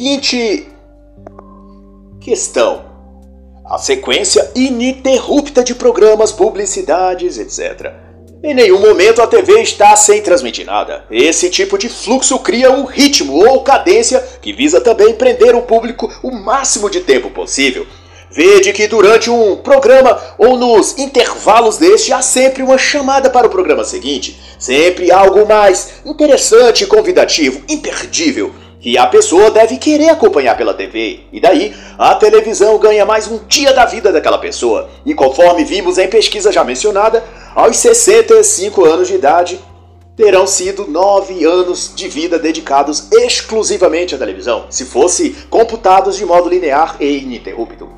seguinte 0.00 0.66
questão 2.22 2.86
a 3.66 3.76
sequência 3.76 4.50
ininterrupta 4.54 5.62
de 5.62 5.74
programas, 5.74 6.32
publicidades, 6.32 7.38
etc. 7.38 7.92
Em 8.42 8.54
nenhum 8.54 8.80
momento 8.80 9.20
a 9.20 9.26
TV 9.26 9.60
está 9.60 9.94
sem 9.96 10.22
transmitir 10.22 10.64
nada. 10.64 11.04
Esse 11.10 11.50
tipo 11.50 11.76
de 11.76 11.90
fluxo 11.90 12.38
cria 12.38 12.70
um 12.70 12.86
ritmo 12.86 13.46
ou 13.46 13.62
cadência 13.62 14.26
que 14.40 14.54
visa 14.54 14.80
também 14.80 15.14
prender 15.14 15.54
o 15.54 15.62
público 15.62 16.10
o 16.22 16.30
máximo 16.30 16.88
de 16.88 17.00
tempo 17.00 17.28
possível. 17.28 17.86
Vede 18.30 18.72
que 18.72 18.88
durante 18.88 19.28
um 19.28 19.56
programa 19.56 20.18
ou 20.38 20.56
nos 20.56 20.98
intervalos 20.98 21.76
deste 21.76 22.10
há 22.10 22.22
sempre 22.22 22.62
uma 22.62 22.78
chamada 22.78 23.28
para 23.28 23.46
o 23.46 23.50
programa 23.50 23.84
seguinte, 23.84 24.40
sempre 24.58 25.12
algo 25.12 25.46
mais 25.46 26.00
interessante, 26.06 26.86
convidativo, 26.86 27.62
imperdível 27.68 28.50
que 28.80 28.96
a 28.96 29.06
pessoa 29.06 29.50
deve 29.50 29.76
querer 29.76 30.08
acompanhar 30.08 30.56
pela 30.56 30.72
TV. 30.72 31.20
E 31.32 31.38
daí, 31.38 31.74
a 31.98 32.14
televisão 32.14 32.78
ganha 32.78 33.04
mais 33.04 33.28
um 33.28 33.38
dia 33.46 33.72
da 33.74 33.84
vida 33.84 34.10
daquela 34.10 34.38
pessoa. 34.38 34.88
E 35.04 35.14
conforme 35.14 35.64
vimos 35.64 35.98
em 35.98 36.08
pesquisa 36.08 36.50
já 36.50 36.64
mencionada, 36.64 37.22
aos 37.54 37.76
65 37.76 38.84
anos 38.84 39.08
de 39.08 39.14
idade, 39.14 39.60
terão 40.16 40.46
sido 40.46 40.86
nove 40.86 41.44
anos 41.44 41.92
de 41.94 42.08
vida 42.08 42.38
dedicados 42.38 43.10
exclusivamente 43.12 44.14
à 44.14 44.18
televisão, 44.18 44.66
se 44.68 44.84
fosse 44.84 45.30
computados 45.48 46.16
de 46.16 46.24
modo 46.24 46.48
linear 46.48 46.96
e 47.00 47.18
ininterrupto. 47.18 47.88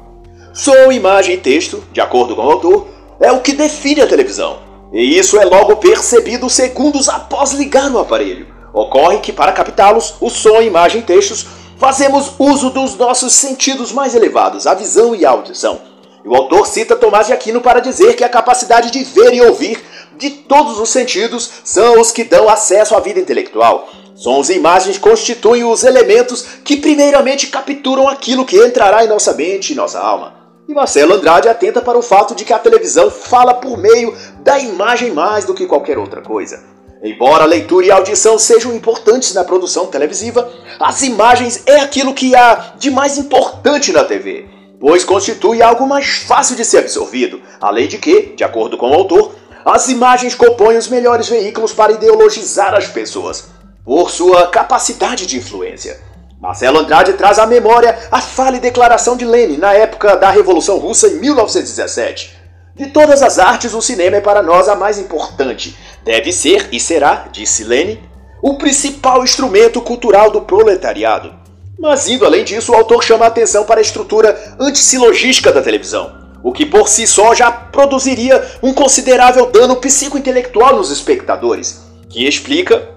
Som, 0.53 0.93
imagem 0.93 1.37
e 1.37 1.39
texto, 1.39 1.83
de 1.93 2.01
acordo 2.01 2.37
com 2.37 2.43
o 2.43 2.51
autor, 2.51 2.89
é 3.21 3.33
o 3.33 3.41
que 3.41 3.53
define 3.53 4.03
a 4.03 4.07
televisão. 4.07 4.59
E 4.93 5.19
isso 5.19 5.39
é 5.39 5.45
logo 5.45 5.77
percebido 5.77 6.51
segundos 6.51 7.09
após 7.09 7.53
ligar 7.53 7.91
o 7.91 7.99
aparelho. 7.99 8.62
Ocorre 8.73 9.19
que, 9.19 9.33
para 9.33 9.53
captá-los, 9.53 10.15
o 10.21 10.31
som, 10.31 10.63
imagem 10.63 11.01
e 11.01 11.05
textos, 11.05 11.47
fazemos 11.77 12.33
uso 12.39 12.71
dos 12.71 12.97
nossos 12.97 13.33
sentidos 13.35 13.93
mais 13.93 14.15
elevados, 14.15 14.67
a 14.67 14.75
visão 14.75 15.15
e 15.15 15.27
a 15.27 15.31
audição. 15.31 15.81
E 16.25 16.29
o 16.29 16.35
autor 16.35 16.67
cita 16.67 16.97
Tomás 16.97 17.27
de 17.27 17.33
Aquino 17.33 17.61
para 17.61 17.81
dizer 17.81 18.15
que 18.15 18.25
a 18.25 18.29
capacidade 18.29 18.91
de 18.91 19.03
ver 19.03 19.35
e 19.35 19.43
ouvir 19.43 19.83
de 20.17 20.31
todos 20.31 20.79
os 20.79 20.89
sentidos 20.89 21.51
são 21.65 22.01
os 22.01 22.13
que 22.13 22.23
dão 22.23 22.49
acesso 22.49 22.95
à 22.95 23.01
vida 23.01 23.19
intelectual. 23.19 23.89
Sons 24.15 24.49
e 24.49 24.55
imagens 24.55 24.99
constituem 24.99 25.65
os 25.65 25.83
elementos 25.83 26.43
que 26.65 26.77
primeiramente 26.77 27.49
capturam 27.49 28.09
aquilo 28.09 28.45
que 28.45 28.57
entrará 28.65 29.05
em 29.05 29.09
nossa 29.09 29.33
mente 29.33 29.73
e 29.73 29.77
nossa 29.77 29.99
alma. 29.99 30.35
E 30.69 30.73
Marcelo 30.73 31.15
Andrade 31.15 31.49
atenta 31.49 31.83
para 31.83 31.99
o 31.99 32.03
fato 32.03 32.35
de 32.35 32.45
que 32.45 32.53
a 32.53 32.59
televisão 32.59 33.11
fala 33.11 33.55
por 33.55 33.77
meio 33.77 34.17
da 34.41 34.59
imagem 34.61 35.11
mais 35.11 35.45
do 35.45 35.55
que 35.55 35.67
qualquer 35.67 35.99
outra 35.99 36.23
coisa. 36.23 36.72
Embora 37.03 37.45
leitura 37.45 37.87
e 37.87 37.91
audição 37.91 38.39
sejam 38.39 38.73
importantes 38.73 39.35
na 39.35 39.43
produção 39.43 39.87
televisiva, 39.87 40.49
as 40.79 41.03
imagens 41.03 41.61
é 41.67 41.81
aquilo 41.81 42.15
que 42.15 42.37
há 42.37 42.75
de 42.79 42.93
mais 42.93 43.19
importante 43.19 43.91
na 43.91 44.05
TV, 44.05 44.47
pois 44.79 45.05
constitui 45.05 45.61
algo 45.61 45.85
mais 45.85 46.19
fácil 46.19 46.55
de 46.55 46.65
ser 46.65 46.79
absorvido, 46.79 47.41
além 47.61 47.89
de 47.89 47.99
que, 47.99 48.35
de 48.37 48.45
acordo 48.45 48.79
com 48.79 48.89
o 48.89 48.95
autor, 48.95 49.35
as 49.65 49.89
imagens 49.89 50.37
compõem 50.37 50.77
os 50.77 50.87
melhores 50.87 51.29
veículos 51.29 51.73
para 51.73 51.91
ideologizar 51.91 52.73
as 52.73 52.87
pessoas, 52.87 53.49
por 53.85 54.09
sua 54.09 54.47
capacidade 54.47 55.27
de 55.27 55.39
influência. 55.39 56.01
Marcelo 56.41 56.79
Andrade 56.79 57.15
traz 57.15 57.37
à 57.37 57.47
memória 57.47 57.99
a 58.13 58.21
fala 58.21 58.59
e 58.59 58.61
declaração 58.61 59.17
de 59.17 59.25
Lenin 59.25 59.57
na 59.57 59.73
época 59.73 60.17
da 60.17 60.31
Revolução 60.31 60.79
Russa 60.79 61.09
em 61.09 61.17
1917. 61.17 62.43
De 62.75 62.87
todas 62.87 63.23
as 63.23 63.39
artes, 63.39 63.75
o 63.75 63.83
cinema 63.83 64.17
é 64.17 64.21
para 64.21 64.43
nós 64.43 64.67
a 64.67 64.75
mais 64.75 64.99
importante, 64.99 65.77
Deve 66.05 66.33
ser 66.33 66.69
e 66.73 66.81
será, 66.81 67.29
disse 67.31 67.63
Lenin, 67.63 68.01
o 68.43 68.55
principal 68.55 69.23
instrumento 69.23 69.81
cultural 69.81 70.31
do 70.31 70.41
proletariado. 70.41 71.33
Mas 71.79 72.09
indo 72.09 72.27
além 72.27 72.45
disso, 72.45 72.73
o 72.73 72.75
autor 72.75 73.03
chama 73.03 73.25
a 73.25 73.29
atenção 73.29 73.65
para 73.65 73.81
a 73.81 73.83
estrutura 73.83 74.57
antissilogística 74.59 75.53
da 75.53 75.63
televisão, 75.63 76.13
o 76.43 76.53
que 76.53 76.67
por 76.67 76.89
si 76.89 77.07
só 77.07 77.35
já 77.35 77.51
produziria 77.51 78.45
um 78.63 78.73
considerável 78.73 79.47
dano 79.47 79.77
psicointelectual 79.77 80.77
nos 80.77 80.91
espectadores, 80.91 81.83
que 82.09 82.27
explica 82.27 82.89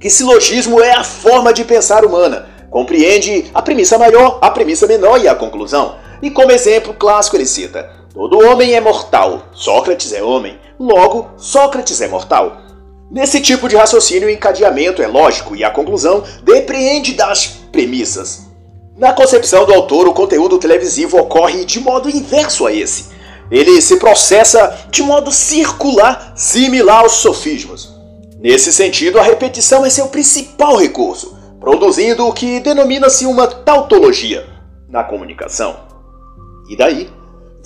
que 0.00 0.08
silogismo 0.08 0.80
é 0.80 0.92
a 0.92 1.04
forma 1.04 1.52
de 1.52 1.64
pensar 1.64 2.04
humana, 2.04 2.48
compreende 2.70 3.50
a 3.54 3.62
premissa 3.62 3.98
maior, 3.98 4.38
a 4.40 4.50
premissa 4.50 4.86
menor 4.86 5.20
e 5.20 5.28
a 5.28 5.34
conclusão. 5.34 5.96
E 6.22 6.30
como 6.30 6.52
exemplo 6.52 6.94
clássico 6.94 7.36
ele 7.36 7.46
cita: 7.46 7.90
Todo 8.12 8.44
homem 8.44 8.74
é 8.74 8.80
mortal, 8.80 9.48
Sócrates 9.52 10.12
é 10.12 10.22
homem, 10.22 10.58
logo, 10.78 11.30
Sócrates 11.36 12.00
é 12.00 12.08
mortal. 12.08 12.58
Nesse 13.10 13.40
tipo 13.40 13.68
de 13.68 13.76
raciocínio, 13.76 14.28
o 14.28 14.30
encadeamento 14.30 15.02
é 15.02 15.06
lógico 15.06 15.54
e 15.54 15.62
a 15.62 15.70
conclusão 15.70 16.24
depreende 16.42 17.14
das 17.14 17.46
premissas. 17.70 18.46
Na 18.96 19.12
concepção 19.12 19.64
do 19.64 19.72
autor, 19.74 20.08
o 20.08 20.14
conteúdo 20.14 20.58
televisivo 20.58 21.18
ocorre 21.18 21.64
de 21.64 21.78
modo 21.78 22.08
inverso 22.08 22.66
a 22.66 22.72
esse. 22.72 23.14
Ele 23.50 23.80
se 23.80 23.96
processa 23.96 24.86
de 24.90 25.02
modo 25.02 25.30
circular, 25.30 26.32
similar 26.34 27.02
aos 27.02 27.12
sofismos. 27.12 27.94
Nesse 28.40 28.72
sentido, 28.72 29.18
a 29.18 29.22
repetição 29.22 29.84
é 29.84 29.90
seu 29.90 30.08
principal 30.08 30.76
recurso, 30.76 31.36
produzindo 31.60 32.26
o 32.26 32.32
que 32.32 32.58
denomina-se 32.58 33.26
uma 33.26 33.46
tautologia 33.46 34.46
na 34.88 35.04
comunicação. 35.04 35.76
E 36.68 36.76
daí, 36.76 37.08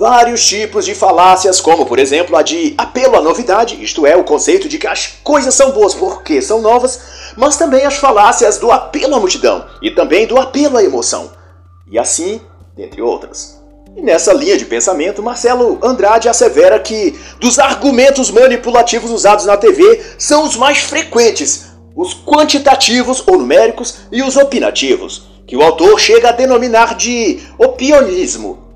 vários 0.00 0.48
tipos 0.48 0.86
de 0.86 0.94
falácias, 0.94 1.60
como 1.60 1.84
por 1.84 1.98
exemplo 1.98 2.34
a 2.34 2.40
de 2.40 2.72
apelo 2.78 3.16
à 3.16 3.20
novidade, 3.20 3.84
isto 3.84 4.06
é, 4.06 4.16
o 4.16 4.24
conceito 4.24 4.66
de 4.66 4.78
que 4.78 4.86
as 4.86 5.08
coisas 5.22 5.54
são 5.54 5.72
boas 5.72 5.94
porque 5.94 6.40
são 6.40 6.62
novas, 6.62 6.98
mas 7.36 7.58
também 7.58 7.84
as 7.84 7.96
falácias 7.96 8.56
do 8.56 8.72
apelo 8.72 9.14
à 9.14 9.20
multidão 9.20 9.66
e 9.82 9.90
também 9.90 10.26
do 10.26 10.38
apelo 10.38 10.78
à 10.78 10.82
emoção. 10.82 11.30
E 11.92 11.98
assim, 11.98 12.40
dentre 12.74 13.02
outras. 13.02 13.60
E 13.94 14.00
nessa 14.00 14.32
linha 14.32 14.56
de 14.56 14.64
pensamento, 14.64 15.22
Marcelo 15.22 15.78
Andrade 15.82 16.30
assevera 16.30 16.80
que 16.80 17.14
dos 17.38 17.58
argumentos 17.58 18.30
manipulativos 18.30 19.10
usados 19.10 19.44
na 19.44 19.58
TV 19.58 20.02
são 20.16 20.44
os 20.44 20.56
mais 20.56 20.78
frequentes, 20.78 21.66
os 21.94 22.14
quantitativos 22.14 23.22
ou 23.26 23.36
numéricos 23.36 23.98
e 24.10 24.22
os 24.22 24.34
opinativos, 24.38 25.28
que 25.46 25.58
o 25.58 25.62
autor 25.62 26.00
chega 26.00 26.30
a 26.30 26.32
denominar 26.32 26.94
de 26.94 27.38
opionismo, 27.58 28.69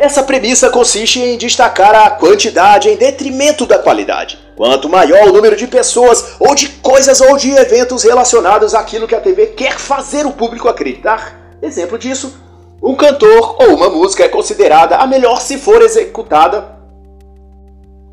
essa 0.00 0.22
premissa 0.22 0.70
consiste 0.70 1.20
em 1.20 1.36
destacar 1.36 1.94
a 1.94 2.10
quantidade 2.10 2.88
em 2.88 2.96
detrimento 2.96 3.66
da 3.66 3.78
qualidade. 3.78 4.38
Quanto 4.56 4.88
maior 4.88 5.28
o 5.28 5.32
número 5.32 5.54
de 5.54 5.66
pessoas, 5.66 6.36
ou 6.40 6.54
de 6.54 6.70
coisas 6.70 7.20
ou 7.20 7.36
de 7.36 7.50
eventos 7.50 8.02
relacionados 8.02 8.74
àquilo 8.74 9.06
que 9.06 9.14
a 9.14 9.20
TV 9.20 9.48
quer 9.48 9.78
fazer 9.78 10.24
o 10.24 10.32
público 10.32 10.70
acreditar, 10.70 11.38
exemplo 11.60 11.98
disso, 11.98 12.34
um 12.82 12.96
cantor 12.96 13.56
ou 13.60 13.74
uma 13.76 13.90
música 13.90 14.24
é 14.24 14.28
considerada 14.28 14.96
a 14.96 15.06
melhor 15.06 15.38
se 15.38 15.58
for 15.58 15.82
executada, 15.82 16.78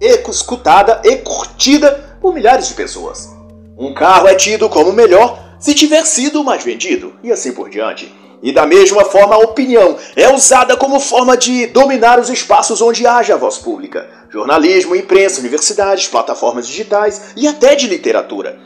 escutada 0.02 1.02
e 1.06 1.16
curtida 1.16 2.18
por 2.20 2.34
milhares 2.34 2.68
de 2.68 2.74
pessoas. 2.74 3.34
Um 3.78 3.94
carro 3.94 4.28
é 4.28 4.36
tido 4.36 4.68
como 4.68 4.92
melhor 4.92 5.40
se 5.58 5.74
tiver 5.74 6.06
sido 6.06 6.44
mais 6.44 6.66
vendido, 6.66 7.14
e 7.24 7.32
assim 7.32 7.54
por 7.54 7.70
diante. 7.70 8.14
E 8.42 8.52
da 8.52 8.66
mesma 8.66 9.04
forma, 9.04 9.36
a 9.36 9.40
opinião 9.40 9.98
é 10.16 10.32
usada 10.34 10.78
como 10.78 11.00
forma 11.00 11.36
de 11.36 11.68
dominar 11.68 12.20
os 12.20 12.30
espaços 12.30 12.82
onde 12.82 13.06
haja 13.08 13.34
a 13.34 13.38
voz 13.38 13.58
pública: 13.58 14.08
jornalismo, 14.30 14.96
imprensa, 14.96 15.40
universidades, 15.40 16.08
plataformas 16.08 16.68
digitais 16.68 17.34
e 17.36 17.48
até 17.48 17.76
de 17.76 17.88
literatura. 17.88 18.60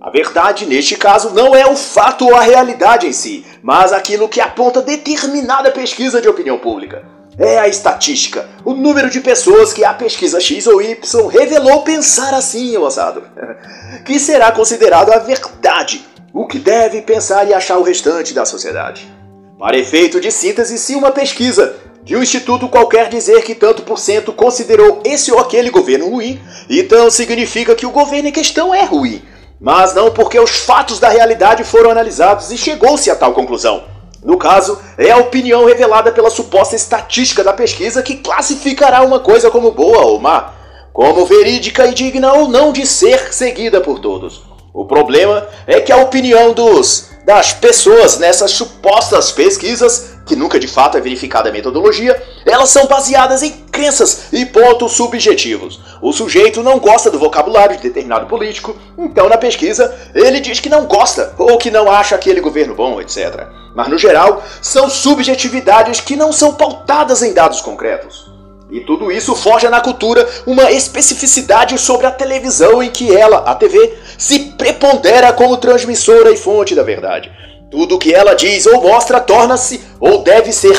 A 0.00 0.10
verdade, 0.10 0.66
neste 0.66 0.96
caso, 0.96 1.30
não 1.30 1.54
é 1.54 1.66
o 1.66 1.76
fato 1.76 2.26
ou 2.26 2.34
a 2.34 2.42
realidade 2.42 3.06
em 3.06 3.12
si, 3.12 3.46
mas 3.62 3.90
aquilo 3.90 4.28
que 4.28 4.40
aponta 4.40 4.82
determinada 4.82 5.70
pesquisa 5.70 6.20
de 6.20 6.28
opinião 6.28 6.58
pública. 6.58 7.02
É 7.38 7.58
a 7.58 7.66
estatística, 7.66 8.48
o 8.64 8.74
número 8.74 9.10
de 9.10 9.20
pessoas 9.20 9.72
que 9.72 9.84
a 9.84 9.94
pesquisa 9.94 10.40
X 10.40 10.66
ou 10.66 10.80
Y 10.80 11.26
revelou 11.28 11.82
pensar 11.82 12.34
assim, 12.34 12.76
moçado, 12.76 13.24
que 14.04 14.20
será 14.20 14.52
considerado 14.52 15.10
a 15.10 15.18
verdade 15.18 16.04
o 16.34 16.48
que 16.48 16.58
deve 16.58 17.00
pensar 17.00 17.48
e 17.48 17.54
achar 17.54 17.78
o 17.78 17.84
restante 17.84 18.34
da 18.34 18.44
sociedade. 18.44 19.08
Para 19.56 19.78
efeito 19.78 20.20
de 20.20 20.32
síntese, 20.32 20.76
se 20.78 20.96
uma 20.96 21.12
pesquisa 21.12 21.76
de 22.02 22.16
um 22.16 22.22
instituto 22.22 22.68
qualquer 22.68 23.08
dizer 23.08 23.42
que 23.44 23.54
tanto 23.54 23.82
por 23.82 24.00
cento 24.00 24.32
considerou 24.32 25.00
esse 25.04 25.30
ou 25.30 25.38
aquele 25.38 25.70
governo 25.70 26.10
ruim, 26.10 26.40
então 26.68 27.08
significa 27.08 27.76
que 27.76 27.86
o 27.86 27.90
governo 27.92 28.28
em 28.28 28.32
questão 28.32 28.74
é 28.74 28.84
ruim. 28.84 29.22
mas 29.60 29.94
não 29.94 30.10
porque 30.10 30.38
os 30.38 30.50
fatos 30.50 30.98
da 30.98 31.08
realidade 31.08 31.64
foram 31.64 31.90
analisados 31.90 32.50
e 32.50 32.58
chegou-se 32.58 33.10
a 33.10 33.16
tal 33.16 33.32
conclusão. 33.32 33.84
No 34.22 34.36
caso, 34.36 34.78
é 34.98 35.10
a 35.10 35.18
opinião 35.18 35.64
revelada 35.64 36.12
pela 36.12 36.30
suposta 36.30 36.76
estatística 36.76 37.44
da 37.44 37.52
pesquisa 37.52 38.02
que 38.02 38.16
classificará 38.16 39.02
uma 39.02 39.20
coisa 39.20 39.50
como 39.50 39.70
boa 39.70 40.04
ou 40.04 40.18
má, 40.18 40.52
como 40.92 41.24
verídica 41.24 41.86
e 41.86 41.94
digna 41.94 42.32
ou 42.34 42.48
não 42.48 42.72
de 42.72 42.86
ser 42.86 43.32
seguida 43.32 43.80
por 43.80 43.98
todos. 44.00 44.42
O 44.74 44.84
problema 44.84 45.46
é 45.68 45.80
que 45.80 45.92
a 45.92 45.98
opinião 45.98 46.52
dos 46.52 47.10
das 47.24 47.52
pessoas 47.52 48.18
nessas 48.18 48.50
supostas 48.50 49.30
pesquisas, 49.30 50.16
que 50.26 50.34
nunca 50.34 50.58
de 50.58 50.66
fato 50.66 50.98
é 50.98 51.00
verificada 51.00 51.48
a 51.48 51.52
metodologia, 51.52 52.20
elas 52.44 52.70
são 52.70 52.86
baseadas 52.86 53.44
em 53.44 53.52
crenças 53.70 54.32
e 54.32 54.44
pontos 54.44 54.92
subjetivos. 54.92 55.80
O 56.02 56.12
sujeito 56.12 56.60
não 56.60 56.80
gosta 56.80 57.08
do 57.08 57.20
vocabulário 57.20 57.76
de 57.76 57.84
determinado 57.84 58.26
político, 58.26 58.76
então 58.98 59.28
na 59.28 59.38
pesquisa 59.38 59.96
ele 60.12 60.40
diz 60.40 60.58
que 60.58 60.68
não 60.68 60.86
gosta 60.86 61.32
ou 61.38 61.56
que 61.56 61.70
não 61.70 61.88
acha 61.88 62.16
aquele 62.16 62.40
governo 62.40 62.74
bom, 62.74 63.00
etc. 63.00 63.46
Mas 63.76 63.86
no 63.86 63.96
geral, 63.96 64.42
são 64.60 64.90
subjetividades 64.90 66.00
que 66.00 66.16
não 66.16 66.32
são 66.32 66.52
pautadas 66.52 67.22
em 67.22 67.32
dados 67.32 67.60
concretos. 67.60 68.33
E 68.74 68.80
tudo 68.80 69.12
isso 69.12 69.36
forja 69.36 69.70
na 69.70 69.80
cultura 69.80 70.28
uma 70.44 70.68
especificidade 70.72 71.78
sobre 71.78 72.08
a 72.08 72.10
televisão 72.10 72.82
em 72.82 72.90
que 72.90 73.16
ela, 73.16 73.36
a 73.46 73.54
TV, 73.54 73.94
se 74.18 74.40
prepondera 74.58 75.32
como 75.32 75.56
transmissora 75.58 76.32
e 76.32 76.36
fonte 76.36 76.74
da 76.74 76.82
verdade. 76.82 77.30
Tudo 77.70 77.94
o 77.94 77.98
que 78.00 78.12
ela 78.12 78.34
diz 78.34 78.66
ou 78.66 78.82
mostra 78.82 79.20
torna-se 79.20 79.80
ou 80.00 80.24
deve 80.24 80.52
ser 80.52 80.76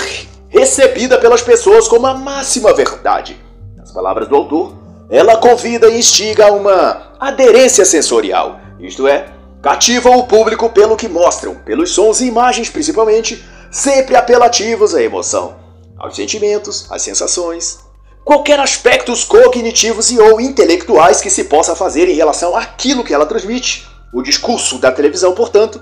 recebida 0.49 1.17
pelas 1.17 1.41
pessoas 1.41 1.87
como 1.87 2.05
a 2.05 2.13
máxima 2.13 2.73
verdade. 2.73 3.37
Nas 3.77 3.93
palavras 3.93 4.27
do 4.27 4.35
autor, 4.35 4.75
ela 5.09 5.37
convida 5.37 5.87
e 5.87 5.97
instiga 5.97 6.47
a 6.47 6.51
uma 6.51 7.13
aderência 7.17 7.85
sensorial, 7.85 8.59
isto 8.77 9.07
é, 9.07 9.27
cativa 9.61 10.09
o 10.09 10.23
público 10.23 10.69
pelo 10.69 10.97
que 10.97 11.07
mostram, 11.07 11.55
pelos 11.55 11.93
sons 11.93 12.19
e 12.19 12.27
imagens 12.27 12.69
principalmente, 12.69 13.41
sempre 13.71 14.17
apelativos 14.17 14.93
à 14.93 15.01
emoção, 15.01 15.55
aos 15.97 16.15
sentimentos, 16.15 16.87
às 16.91 17.01
sensações, 17.01 17.84
qualquer 18.25 18.59
aspectos 18.59 19.23
cognitivos 19.23 20.09
e 20.09 20.19
ou 20.19 20.41
intelectuais 20.41 21.21
que 21.21 21.29
se 21.29 21.43
possa 21.43 21.75
fazer 21.75 22.09
em 22.09 22.15
relação 22.15 22.57
àquilo 22.57 23.03
que 23.03 23.13
ela 23.13 23.27
transmite. 23.27 23.87
O 24.11 24.23
discurso 24.23 24.79
da 24.79 24.91
televisão, 24.91 25.33
portanto, 25.33 25.81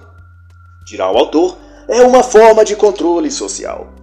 dirá 0.85 1.09
o 1.09 1.17
autor, 1.17 1.57
é 1.87 2.01
uma 2.01 2.21
forma 2.21 2.65
de 2.65 2.75
controle 2.75 3.31
social. 3.31 3.93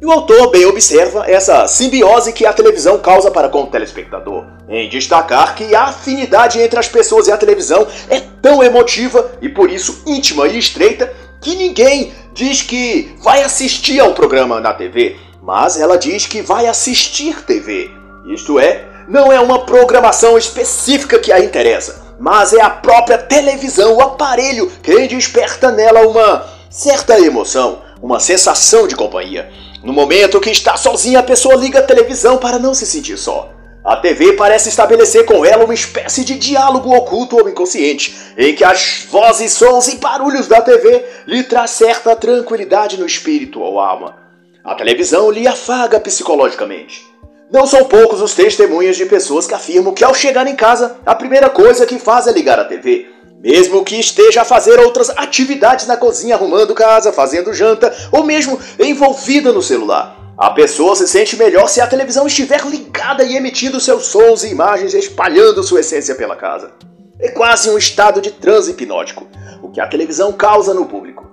E 0.00 0.06
o 0.06 0.10
autor 0.10 0.50
bem 0.50 0.64
observa 0.64 1.30
essa 1.30 1.66
simbiose 1.66 2.32
que 2.32 2.46
a 2.46 2.54
televisão 2.54 2.98
causa 2.98 3.30
para 3.30 3.50
com 3.50 3.64
o 3.64 3.66
telespectador, 3.66 4.46
em 4.66 4.88
destacar 4.88 5.54
que 5.54 5.74
a 5.74 5.84
afinidade 5.84 6.58
entre 6.58 6.78
as 6.78 6.88
pessoas 6.88 7.26
e 7.26 7.32
a 7.32 7.36
televisão 7.36 7.86
é 8.08 8.18
tão 8.40 8.62
emotiva 8.62 9.32
e 9.42 9.48
por 9.50 9.70
isso 9.70 10.02
íntima 10.06 10.48
e 10.48 10.58
estreita 10.58 11.12
que 11.42 11.54
ninguém 11.54 12.14
diz 12.32 12.62
que 12.62 13.14
vai 13.22 13.42
assistir 13.42 14.00
ao 14.00 14.14
programa 14.14 14.58
na 14.58 14.72
TV, 14.72 15.18
mas 15.42 15.80
ela 15.80 15.96
diz 15.96 16.26
que 16.26 16.42
vai 16.42 16.66
assistir 16.66 17.42
TV. 17.44 17.90
Isto 18.26 18.58
é, 18.58 18.86
não 19.08 19.32
é 19.32 19.40
uma 19.40 19.60
programação 19.60 20.36
específica 20.36 21.18
que 21.18 21.32
a 21.32 21.40
interessa, 21.40 22.14
mas 22.18 22.52
é 22.52 22.60
a 22.60 22.70
própria 22.70 23.18
televisão, 23.18 23.96
o 23.96 24.00
aparelho, 24.00 24.70
quem 24.82 25.08
desperta 25.08 25.72
nela 25.72 26.06
uma 26.06 26.46
certa 26.68 27.18
emoção, 27.18 27.82
uma 28.02 28.20
sensação 28.20 28.86
de 28.86 28.94
companhia. 28.94 29.50
No 29.82 29.92
momento 29.92 30.40
que 30.40 30.50
está 30.50 30.76
sozinha, 30.76 31.20
a 31.20 31.24
pessoa 31.24 31.54
liga 31.54 31.78
a 31.78 31.82
televisão 31.82 32.36
para 32.36 32.58
não 32.58 32.74
se 32.74 32.86
sentir 32.86 33.16
só. 33.16 33.50
A 33.82 33.96
TV 33.96 34.34
parece 34.34 34.68
estabelecer 34.68 35.24
com 35.24 35.42
ela 35.42 35.64
uma 35.64 35.72
espécie 35.72 36.22
de 36.22 36.38
diálogo 36.38 36.94
oculto 36.94 37.36
ou 37.36 37.48
inconsciente, 37.48 38.14
em 38.36 38.54
que 38.54 38.62
as 38.62 39.06
vozes, 39.10 39.54
sons 39.54 39.88
e 39.88 39.96
barulhos 39.96 40.46
da 40.46 40.60
TV 40.60 41.02
lhe 41.26 41.42
traz 41.42 41.70
certa 41.70 42.14
tranquilidade 42.14 43.00
no 43.00 43.06
espírito 43.06 43.58
ou 43.60 43.80
alma. 43.80 44.16
A 44.62 44.74
televisão 44.74 45.30
lhe 45.30 45.48
afaga 45.48 45.98
psicologicamente. 45.98 47.08
Não 47.50 47.66
são 47.66 47.86
poucos 47.86 48.20
os 48.20 48.34
testemunhos 48.34 48.94
de 48.94 49.06
pessoas 49.06 49.46
que 49.46 49.54
afirmam 49.54 49.94
que 49.94 50.04
ao 50.04 50.14
chegar 50.14 50.46
em 50.46 50.54
casa, 50.54 50.98
a 51.04 51.14
primeira 51.14 51.48
coisa 51.48 51.86
que 51.86 51.98
faz 51.98 52.26
é 52.26 52.32
ligar 52.32 52.60
a 52.60 52.66
TV. 52.66 53.08
Mesmo 53.42 53.82
que 53.82 53.98
esteja 53.98 54.42
a 54.42 54.44
fazer 54.44 54.78
outras 54.78 55.08
atividades 55.16 55.86
na 55.86 55.96
cozinha, 55.96 56.34
arrumando 56.34 56.74
casa, 56.74 57.10
fazendo 57.10 57.54
janta, 57.54 57.90
ou 58.12 58.22
mesmo 58.22 58.60
envolvida 58.78 59.50
no 59.50 59.62
celular. 59.62 60.34
A 60.36 60.50
pessoa 60.50 60.94
se 60.94 61.08
sente 61.08 61.36
melhor 61.36 61.66
se 61.66 61.80
a 61.80 61.86
televisão 61.86 62.26
estiver 62.26 62.60
ligada 62.66 63.24
e 63.24 63.36
emitindo 63.36 63.80
seus 63.80 64.06
sons 64.06 64.44
e 64.44 64.50
imagens, 64.50 64.92
espalhando 64.92 65.62
sua 65.62 65.80
essência 65.80 66.14
pela 66.14 66.36
casa. 66.36 66.72
É 67.18 67.30
quase 67.30 67.70
um 67.70 67.78
estado 67.78 68.20
de 68.20 68.30
transe 68.30 68.72
hipnótico, 68.72 69.26
o 69.62 69.70
que 69.70 69.80
a 69.80 69.88
televisão 69.88 70.32
causa 70.32 70.74
no 70.74 70.84
público. 70.84 71.26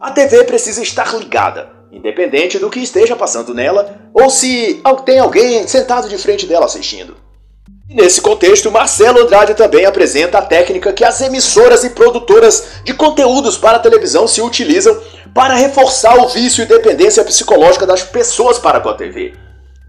A 0.00 0.10
TV 0.10 0.42
precisa 0.44 0.82
estar 0.82 1.14
ligada, 1.16 1.81
independente 1.92 2.58
do 2.58 2.70
que 2.70 2.80
esteja 2.80 3.14
passando 3.14 3.52
nela 3.52 4.00
ou 4.14 4.30
se 4.30 4.82
tem 5.04 5.18
alguém 5.18 5.68
sentado 5.68 6.08
de 6.08 6.16
frente 6.16 6.46
dela 6.46 6.64
assistindo. 6.64 7.14
E 7.88 7.94
nesse 7.94 8.22
contexto, 8.22 8.70
Marcelo 8.70 9.20
Andrade 9.20 9.54
também 9.54 9.84
apresenta 9.84 10.38
a 10.38 10.42
técnica 10.42 10.94
que 10.94 11.04
as 11.04 11.20
emissoras 11.20 11.84
e 11.84 11.90
produtoras 11.90 12.80
de 12.84 12.94
conteúdos 12.94 13.58
para 13.58 13.78
televisão 13.78 14.26
se 14.26 14.40
utilizam 14.40 14.98
para 15.34 15.54
reforçar 15.54 16.16
o 16.16 16.28
vício 16.28 16.62
e 16.62 16.66
dependência 16.66 17.22
psicológica 17.22 17.86
das 17.86 18.02
pessoas 18.02 18.58
para 18.58 18.80
com 18.80 18.88
a 18.88 18.94
TV, 18.94 19.34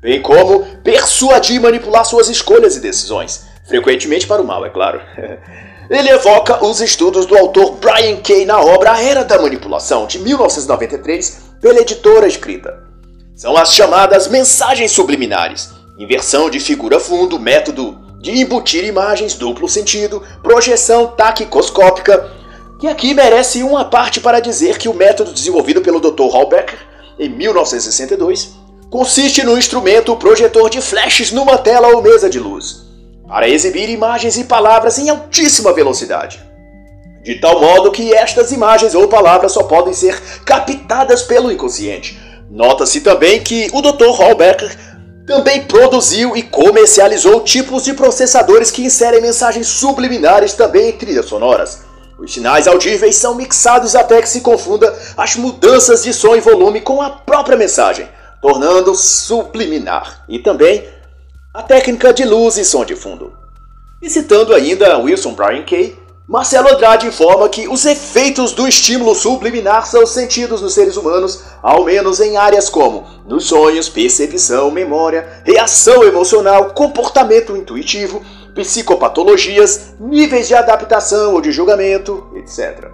bem 0.02 0.22
como 0.22 0.66
persuadir 0.84 1.56
e 1.56 1.60
manipular 1.60 2.04
suas 2.04 2.28
escolhas 2.28 2.76
e 2.76 2.82
decisões, 2.82 3.46
frequentemente 3.66 4.28
para 4.28 4.42
o 4.42 4.46
mal, 4.46 4.66
é 4.66 4.70
claro. 4.70 5.00
Ele 5.90 6.10
evoca 6.10 6.66
os 6.66 6.82
estudos 6.82 7.26
do 7.26 7.38
autor 7.38 7.76
Brian 7.76 8.18
Kay 8.18 8.46
na 8.46 8.60
obra 8.60 8.94
A 8.94 9.04
Era 9.04 9.24
da 9.24 9.40
Manipulação, 9.40 10.08
de 10.08 10.18
1993, 10.20 11.53
pela 11.64 11.80
editora 11.80 12.28
escrita. 12.28 12.84
São 13.34 13.56
as 13.56 13.74
chamadas 13.74 14.28
mensagens 14.28 14.92
subliminares, 14.92 15.70
inversão 15.98 16.50
de 16.50 16.60
figura-fundo, 16.60 17.40
método 17.40 17.98
de 18.20 18.32
embutir 18.32 18.84
imagens, 18.84 19.34
duplo 19.34 19.70
sentido, 19.70 20.22
projeção 20.44 21.08
taquicoscópica, 21.08 22.30
que 22.82 22.86
aqui 22.86 23.14
merece 23.14 23.64
uma 23.64 23.86
parte 23.86 24.20
para 24.20 24.42
dizer 24.42 24.78
que 24.78 24.90
o 24.90 24.94
método 24.94 25.32
desenvolvido 25.32 25.82
pelo 25.82 26.02
Dr. 26.02 26.36
Hal 26.36 26.50
Becker, 26.50 26.80
em 27.18 27.30
1962, 27.30 28.56
consiste 28.90 29.42
no 29.44 29.58
instrumento 29.58 30.18
projetor 30.18 30.70
de 30.70 30.82
flashes 30.82 31.32
numa 31.32 31.58
tela 31.58 31.88
ou 31.96 32.02
mesa 32.02 32.30
de 32.30 32.40
luz 32.40 32.84
para 33.26 33.48
exibir 33.48 33.90
imagens 33.90 34.38
e 34.38 34.44
palavras 34.44 35.00
em 35.00 35.10
altíssima 35.10 35.72
velocidade. 35.72 36.44
De 37.24 37.36
tal 37.36 37.62
modo 37.62 37.92
que 37.92 38.14
estas 38.14 38.52
imagens 38.52 38.94
ou 38.94 39.08
palavras 39.08 39.54
só 39.54 39.64
podem 39.64 39.94
ser 39.94 40.22
captadas 40.46 41.24
pelo 41.24 41.52
inconsciente. 41.52 42.20
Nota-se 42.52 43.00
também 43.00 43.42
que 43.42 43.70
o 43.74 43.82
Dr. 43.82 44.10
Hall 44.10 44.36
Becker 44.36 44.78
também 45.26 45.64
produziu 45.64 46.36
e 46.36 46.44
comercializou 46.44 47.40
tipos 47.40 47.86
de 47.86 47.94
processadores 47.94 48.70
que 48.70 48.84
inserem 48.84 49.22
mensagens 49.22 49.68
subliminares 49.68 50.54
também 50.54 50.90
em 50.90 50.92
trilhas 50.92 51.26
sonoras. 51.26 51.82
Os 52.20 52.34
sinais 52.34 52.68
audíveis 52.68 53.16
são 53.16 53.36
mixados 53.36 53.96
até 53.96 54.22
que 54.22 54.30
se 54.30 54.42
confunda 54.42 54.94
as 55.18 55.36
mudanças 55.36 56.04
de 56.04 56.14
som 56.14 56.36
e 56.36 56.42
volume 56.42 56.82
com 56.82 57.02
a 57.02 57.10
própria 57.10 57.58
mensagem, 57.58 58.08
tornando 58.42 58.94
subliminar. 58.96 60.26
E 60.28 60.40
também 60.40 60.88
a 61.54 61.64
técnica 61.64 62.14
de 62.14 62.26
luz 62.26 62.58
e 62.58 62.66
som 62.66 62.84
de 62.84 62.96
fundo. 62.96 63.34
E 64.02 64.10
citando 64.10 64.54
ainda 64.54 64.98
Wilson 64.98 65.34
Brian 65.34 65.64
Kay, 65.64 65.98
Marcelo 66.26 66.70
Andrade 66.70 67.06
informa 67.06 67.50
que 67.50 67.68
os 67.68 67.86
efeitos 67.86 68.54
do 68.54 68.66
estímulo 68.66 69.14
subliminar 69.14 69.86
são 69.86 70.06
sentidos 70.08 70.62
nos 70.62 70.74
seres 70.74 70.96
humanos, 70.96 71.44
ao 71.62 71.84
menos 71.84 72.22
em 72.22 72.38
áreas 72.38 72.70
como 72.70 73.06
nos 73.28 73.46
sonhos, 73.46 73.90
percepção, 73.90 74.72
memória, 74.72 75.42
reação 75.44 76.02
emocional, 76.02 76.72
comportamento 76.74 77.58
intuitivo, 77.58 78.24
psicopatologias, 78.56 79.96
níveis 80.00 80.48
de 80.48 80.56
adaptação 80.56 81.34
ou 81.34 81.42
de 81.42 81.52
julgamento, 81.52 82.26
etc. 82.38 82.88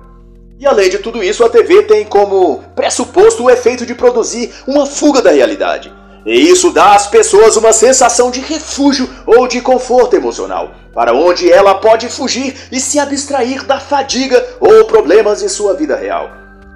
E 0.60 0.66
além 0.66 0.90
de 0.90 0.98
tudo 0.98 1.24
isso, 1.24 1.46
a 1.46 1.50
TV 1.50 1.84
tem 1.84 2.06
como 2.06 2.64
pressuposto 2.76 3.44
o 3.44 3.50
efeito 3.50 3.86
de 3.86 3.94
produzir 3.94 4.52
uma 4.66 4.88
fuga 4.88 5.22
da 5.22 5.30
realidade. 5.30 5.94
E 6.26 6.34
isso 6.34 6.72
dá 6.72 6.96
às 6.96 7.08
pessoas 7.08 7.56
uma 7.56 7.72
sensação 7.72 8.30
de 8.30 8.42
refúgio 8.42 9.10
ou 9.26 9.48
de 9.48 9.62
conforto 9.62 10.16
emocional, 10.16 10.72
para 11.00 11.14
onde 11.14 11.50
ela 11.50 11.76
pode 11.76 12.10
fugir 12.10 12.54
e 12.70 12.78
se 12.78 13.00
abstrair 13.00 13.64
da 13.64 13.80
fadiga 13.80 14.46
ou 14.60 14.84
problemas 14.84 15.40
de 15.40 15.48
sua 15.48 15.74
vida 15.74 15.96
real. 15.96 16.30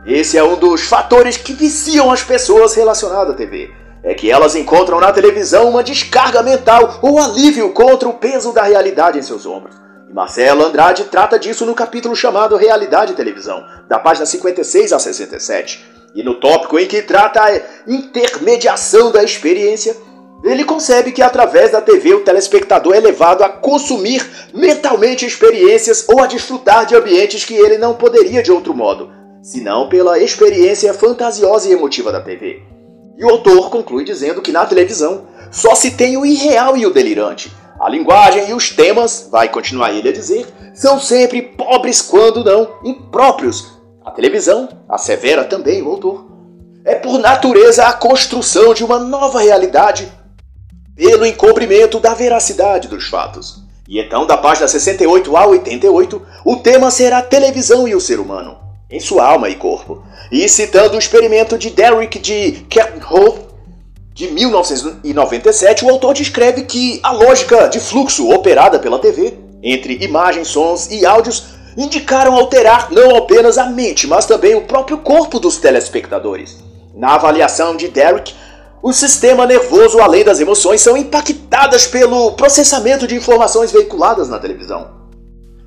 Esse 0.05 0.37
é 0.37 0.43
um 0.45 0.55
dos 0.55 0.83
fatores 0.83 1.35
que 1.35 1.51
viciam 1.51 2.09
as 2.09 2.23
pessoas 2.23 2.73
relacionadas 2.73 3.33
à 3.33 3.35
TV. 3.35 3.71
É 4.01 4.13
que 4.13 4.31
elas 4.31 4.55
encontram 4.55 4.97
na 5.01 5.11
televisão 5.11 5.67
uma 5.67 5.83
descarga 5.83 6.41
mental 6.41 6.99
ou 7.01 7.19
alívio 7.19 7.73
contra 7.73 8.07
o 8.07 8.13
peso 8.13 8.53
da 8.53 8.63
realidade 8.63 9.19
em 9.19 9.21
seus 9.21 9.45
ombros. 9.45 9.75
E 10.09 10.13
Marcelo 10.13 10.67
Andrade 10.67 11.03
trata 11.03 11.37
disso 11.37 11.65
no 11.65 11.75
capítulo 11.75 12.15
chamado 12.15 12.55
Realidade 12.55 13.15
Televisão, 13.15 13.61
da 13.89 13.99
página 13.99 14.25
56 14.25 14.93
a 14.93 14.99
67. 14.99 15.85
E 16.15 16.23
no 16.23 16.35
tópico 16.35 16.79
em 16.79 16.87
que 16.87 17.01
trata 17.01 17.43
a 17.43 17.59
intermediação 17.85 19.11
da 19.11 19.21
experiência, 19.21 19.97
Ele 20.43 20.65
concebe 20.65 21.13
que 21.13 21.21
através 21.21 21.71
da 21.71 21.81
TV 21.81 22.13
o 22.13 22.19
telespectador 22.19 22.93
é 22.93 22.99
levado 22.99 23.43
a 23.43 23.49
consumir 23.49 24.29
mentalmente 24.53 25.25
experiências 25.25 26.05
ou 26.09 26.21
a 26.21 26.27
desfrutar 26.27 26.85
de 26.85 26.95
ambientes 26.95 27.45
que 27.45 27.53
ele 27.53 27.77
não 27.77 27.93
poderia 27.93 28.43
de 28.43 28.51
outro 28.51 28.73
modo, 28.73 29.09
senão 29.41 29.87
pela 29.87 30.19
experiência 30.19 30.93
fantasiosa 30.93 31.69
e 31.69 31.71
emotiva 31.71 32.11
da 32.11 32.19
TV. 32.19 32.61
E 33.17 33.23
o 33.23 33.29
autor 33.29 33.69
conclui 33.69 34.03
dizendo 34.03 34.41
que 34.41 34.51
na 34.51 34.65
televisão 34.65 35.27
só 35.49 35.75
se 35.75 35.91
tem 35.91 36.17
o 36.17 36.25
irreal 36.25 36.75
e 36.75 36.85
o 36.85 36.91
delirante. 36.91 37.49
A 37.79 37.87
linguagem 37.87 38.49
e 38.49 38.53
os 38.53 38.69
temas, 38.69 39.29
vai 39.31 39.47
continuar 39.47 39.93
ele 39.93 40.09
a 40.09 40.13
dizer, 40.13 40.45
são 40.73 40.99
sempre 40.99 41.41
pobres 41.41 42.01
quando 42.01 42.43
não 42.43 42.79
impróprios. 42.83 43.77
A 44.03 44.11
televisão, 44.11 44.67
assevera 44.89 45.45
também 45.45 45.81
o 45.81 45.89
autor, 45.89 46.25
é 46.83 46.95
por 46.95 47.17
natureza 47.17 47.87
a 47.87 47.93
construção 47.93 48.73
de 48.73 48.83
uma 48.83 48.99
nova 48.99 49.39
realidade 49.39 50.11
pelo 50.95 51.25
encobrimento 51.25 51.99
da 51.99 52.13
veracidade 52.13 52.87
dos 52.87 53.07
fatos. 53.07 53.61
E 53.87 53.99
então, 53.99 54.25
da 54.25 54.37
página 54.37 54.67
68 54.67 55.35
a 55.35 55.45
88, 55.45 56.21
o 56.45 56.55
tema 56.57 56.89
será 56.89 57.21
televisão 57.21 57.87
e 57.87 57.95
o 57.95 57.99
ser 57.99 58.19
humano, 58.19 58.57
em 58.89 58.99
sua 58.99 59.25
alma 59.25 59.49
e 59.49 59.55
corpo. 59.55 60.03
E 60.31 60.47
citando 60.47 60.95
o 60.95 60.99
experimento 60.99 61.57
de 61.57 61.69
Derrick 61.69 62.17
de 62.19 62.65
Kernhoff, 62.69 63.41
de 64.13 64.29
1997, 64.31 65.83
o 65.83 65.89
autor 65.89 66.13
descreve 66.13 66.63
que 66.63 66.99
a 67.01 67.11
lógica 67.11 67.67
de 67.67 67.79
fluxo 67.79 68.29
operada 68.29 68.77
pela 68.77 68.99
TV, 68.99 69.33
entre 69.61 70.03
imagens, 70.03 70.49
sons 70.49 70.87
e 70.91 71.03
áudios, 71.03 71.45
indicaram 71.75 72.35
alterar 72.35 72.91
não 72.91 73.15
apenas 73.15 73.57
a 73.57 73.65
mente, 73.65 74.05
mas 74.05 74.27
também 74.27 74.53
o 74.53 74.61
próprio 74.61 74.99
corpo 74.99 75.39
dos 75.39 75.57
telespectadores. 75.57 76.63
Na 76.93 77.15
avaliação 77.15 77.75
de 77.75 77.87
Derrick, 77.87 78.35
o 78.83 78.91
sistema 78.91 79.47
nervoso, 79.47 80.01
além 80.01 80.25
das 80.25 80.41
emoções, 80.41 80.81
são 80.81 80.97
impactadas 80.97 81.87
pelo 81.87 82.33
processamento 82.33 83.07
de 83.07 83.15
informações 83.15 83.71
veiculadas 83.71 84.27
na 84.27 84.37
televisão. 84.37 85.03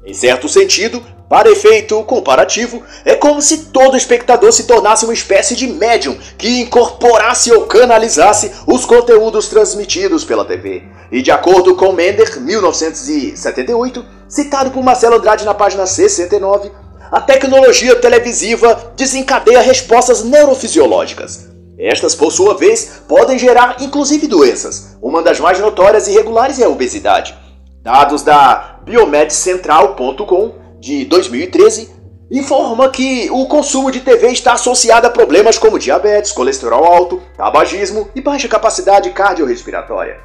Em 0.04 0.12
certo 0.12 0.50
sentido, 0.50 1.02
para 1.26 1.50
efeito 1.50 2.04
comparativo, 2.04 2.82
é 3.06 3.14
como 3.14 3.40
se 3.40 3.68
todo 3.68 3.96
espectador 3.96 4.52
se 4.52 4.64
tornasse 4.64 5.06
uma 5.06 5.14
espécie 5.14 5.56
de 5.56 5.66
médium 5.66 6.14
que 6.36 6.60
incorporasse 6.60 7.50
ou 7.50 7.64
canalizasse 7.64 8.52
os 8.66 8.84
conteúdos 8.84 9.48
transmitidos 9.48 10.22
pela 10.22 10.44
TV. 10.44 10.82
E 11.10 11.22
de 11.22 11.30
acordo 11.30 11.74
com 11.74 11.92
Mender, 11.92 12.38
1978, 12.38 14.04
citado 14.28 14.70
por 14.70 14.84
Marcelo 14.84 15.16
Andrade 15.16 15.46
na 15.46 15.54
página 15.54 15.86
69, 15.86 16.70
a 17.10 17.20
tecnologia 17.22 17.96
televisiva 17.96 18.92
desencadeia 18.94 19.62
respostas 19.62 20.22
neurofisiológicas. 20.22 21.55
Estas, 21.78 22.14
por 22.14 22.32
sua 22.32 22.54
vez, 22.54 23.02
podem 23.06 23.38
gerar 23.38 23.76
inclusive 23.80 24.26
doenças. 24.26 24.96
Uma 25.02 25.22
das 25.22 25.38
mais 25.38 25.60
notórias 25.60 26.08
e 26.08 26.12
regulares 26.12 26.58
é 26.58 26.64
a 26.64 26.68
obesidade. 26.68 27.36
Dados 27.82 28.22
da 28.22 28.80
BioMedCentral.com 28.84 30.54
de 30.80 31.04
2013 31.04 31.94
informa 32.30 32.88
que 32.88 33.28
o 33.30 33.46
consumo 33.46 33.90
de 33.90 34.00
TV 34.00 34.28
está 34.28 34.54
associado 34.54 35.06
a 35.06 35.10
problemas 35.10 35.58
como 35.58 35.78
diabetes, 35.78 36.32
colesterol 36.32 36.84
alto, 36.84 37.22
tabagismo 37.36 38.08
e 38.14 38.20
baixa 38.20 38.48
capacidade 38.48 39.10
cardiorrespiratória. 39.10 40.18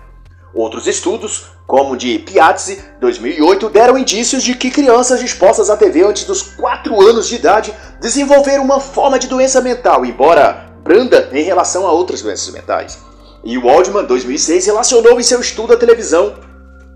Outros 0.53 0.87
estudos, 0.87 1.51
como 1.67 1.93
o 1.93 1.97
de 1.97 2.19
Piazzi, 2.19 2.83
2008, 2.99 3.69
deram 3.69 3.97
indícios 3.97 4.43
de 4.43 4.55
que 4.55 4.71
crianças 4.71 5.21
expostas 5.21 5.69
à 5.69 5.77
TV 5.77 6.03
antes 6.03 6.25
dos 6.25 6.41
4 6.41 6.99
anos 6.99 7.27
de 7.27 7.35
idade 7.35 7.73
desenvolveram 8.01 8.63
uma 8.63 8.79
forma 8.79 9.17
de 9.17 9.27
doença 9.27 9.61
mental, 9.61 10.03
embora 10.05 10.70
branda 10.83 11.29
em 11.31 11.43
relação 11.43 11.85
a 11.85 11.91
outras 11.91 12.21
doenças 12.21 12.53
mentais. 12.53 12.99
E 13.43 13.57
Waldman, 13.57 14.05
2006, 14.05 14.67
relacionou 14.67 15.19
em 15.19 15.23
seu 15.23 15.39
estudo 15.39 15.73
a 15.73 15.77
televisão 15.77 16.35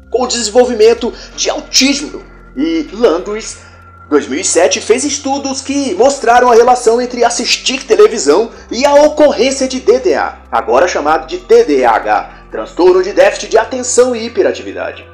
com 0.09 0.23
o 0.23 0.27
desenvolvimento 0.27 1.11
de 1.35 1.49
autismo. 1.49 2.23
E 2.55 2.87
Landris, 2.93 3.57
2007, 4.09 4.79
fez 4.79 5.03
estudos 5.03 5.61
que 5.61 5.95
mostraram 5.95 6.51
a 6.51 6.55
relação 6.55 7.01
entre 7.01 7.23
assistir 7.23 7.83
televisão 7.83 8.51
e 8.71 8.85
a 8.85 8.93
ocorrência 8.93 9.67
de 9.67 9.79
DDA, 9.79 10.37
agora 10.51 10.87
chamado 10.87 11.27
de 11.27 11.39
TDAH, 11.39 12.45
transtorno 12.51 13.01
de 13.01 13.11
déficit 13.11 13.49
de 13.49 13.57
atenção 13.57 14.15
e 14.15 14.25
hiperatividade. 14.25 15.05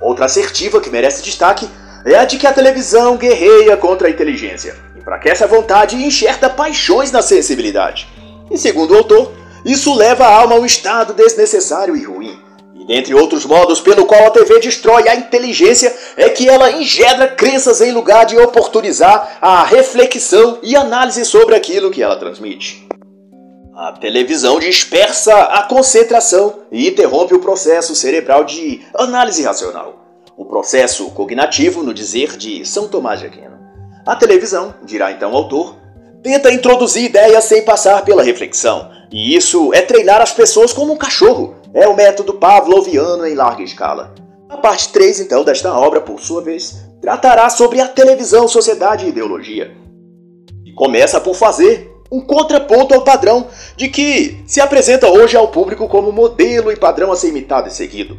Outra 0.00 0.26
assertiva 0.26 0.80
que 0.80 0.90
merece 0.90 1.22
destaque 1.22 1.68
é 2.04 2.16
a 2.16 2.24
de 2.24 2.38
que 2.38 2.46
a 2.46 2.52
televisão 2.52 3.16
guerreia 3.16 3.76
contra 3.76 4.08
a 4.08 4.10
inteligência, 4.10 4.74
enfraquece 4.96 5.44
a 5.44 5.46
vontade 5.46 5.96
e 5.96 6.04
enxerta 6.04 6.50
paixões 6.50 7.12
na 7.12 7.22
sensibilidade. 7.22 8.08
E 8.50 8.58
segundo 8.58 8.92
o 8.92 8.96
autor, 8.96 9.32
isso 9.64 9.94
leva 9.94 10.24
a 10.24 10.34
alma 10.34 10.56
a 10.56 10.58
um 10.58 10.66
estado 10.66 11.14
desnecessário 11.14 11.96
e 11.96 12.02
ruim. 12.02 12.38
E 12.74 12.84
dentre 12.84 13.14
outros 13.14 13.44
modos 13.44 13.80
pelo 13.80 14.06
qual 14.06 14.26
a 14.26 14.30
TV 14.30 14.58
destrói 14.58 15.08
a 15.08 15.14
inteligência 15.14 15.94
é 16.16 16.28
que 16.30 16.48
ela 16.48 16.72
engendra 16.72 17.28
crenças 17.28 17.80
em 17.80 17.92
lugar 17.92 18.24
de 18.24 18.38
oportunizar 18.38 19.38
a 19.40 19.62
reflexão 19.64 20.58
e 20.62 20.74
análise 20.74 21.24
sobre 21.24 21.54
aquilo 21.54 21.90
que 21.90 22.02
ela 22.02 22.16
transmite. 22.16 22.88
A 23.76 23.92
televisão 23.92 24.58
dispersa 24.58 25.34
a 25.34 25.62
concentração 25.62 26.60
e 26.72 26.88
interrompe 26.88 27.34
o 27.34 27.40
processo 27.40 27.94
cerebral 27.94 28.44
de 28.44 28.82
análise 28.94 29.42
racional. 29.42 30.04
O 30.36 30.44
processo 30.44 31.10
cognitivo, 31.12 31.82
no 31.82 31.94
dizer 31.94 32.36
de 32.36 32.64
São 32.66 32.88
Tomás 32.88 33.20
de 33.20 33.26
Aquino. 33.26 33.58
A 34.06 34.16
televisão, 34.16 34.74
dirá 34.84 35.12
então 35.12 35.32
o 35.32 35.36
autor, 35.36 35.76
tenta 36.22 36.52
introduzir 36.52 37.04
ideias 37.04 37.44
sem 37.44 37.62
passar 37.62 38.04
pela 38.04 38.22
reflexão. 38.22 38.90
E 39.10 39.34
isso 39.34 39.72
é 39.74 39.82
treinar 39.82 40.20
as 40.20 40.32
pessoas 40.32 40.72
como 40.72 40.92
um 40.92 40.96
cachorro. 40.96 41.56
É 41.74 41.86
o 41.88 41.96
método 41.96 42.34
pavloviano 42.34 43.26
em 43.26 43.34
larga 43.34 43.62
escala. 43.62 44.14
A 44.48 44.56
parte 44.56 44.88
3, 44.88 45.20
então, 45.20 45.44
desta 45.44 45.72
obra, 45.72 46.00
por 46.00 46.20
sua 46.20 46.42
vez, 46.42 46.76
tratará 47.00 47.48
sobre 47.48 47.80
a 47.80 47.88
televisão, 47.88 48.48
sociedade 48.48 49.06
e 49.06 49.08
ideologia. 49.08 49.76
E 50.64 50.72
começa 50.72 51.20
por 51.20 51.34
fazer 51.34 51.88
um 52.10 52.20
contraponto 52.20 52.92
ao 52.92 53.02
padrão 53.02 53.46
de 53.76 53.88
que 53.88 54.42
se 54.46 54.60
apresenta 54.60 55.08
hoje 55.08 55.36
ao 55.36 55.48
público 55.48 55.86
como 55.86 56.10
modelo 56.10 56.72
e 56.72 56.76
padrão 56.76 57.12
a 57.12 57.16
ser 57.16 57.28
imitado 57.28 57.68
e 57.68 57.72
seguido. 57.72 58.18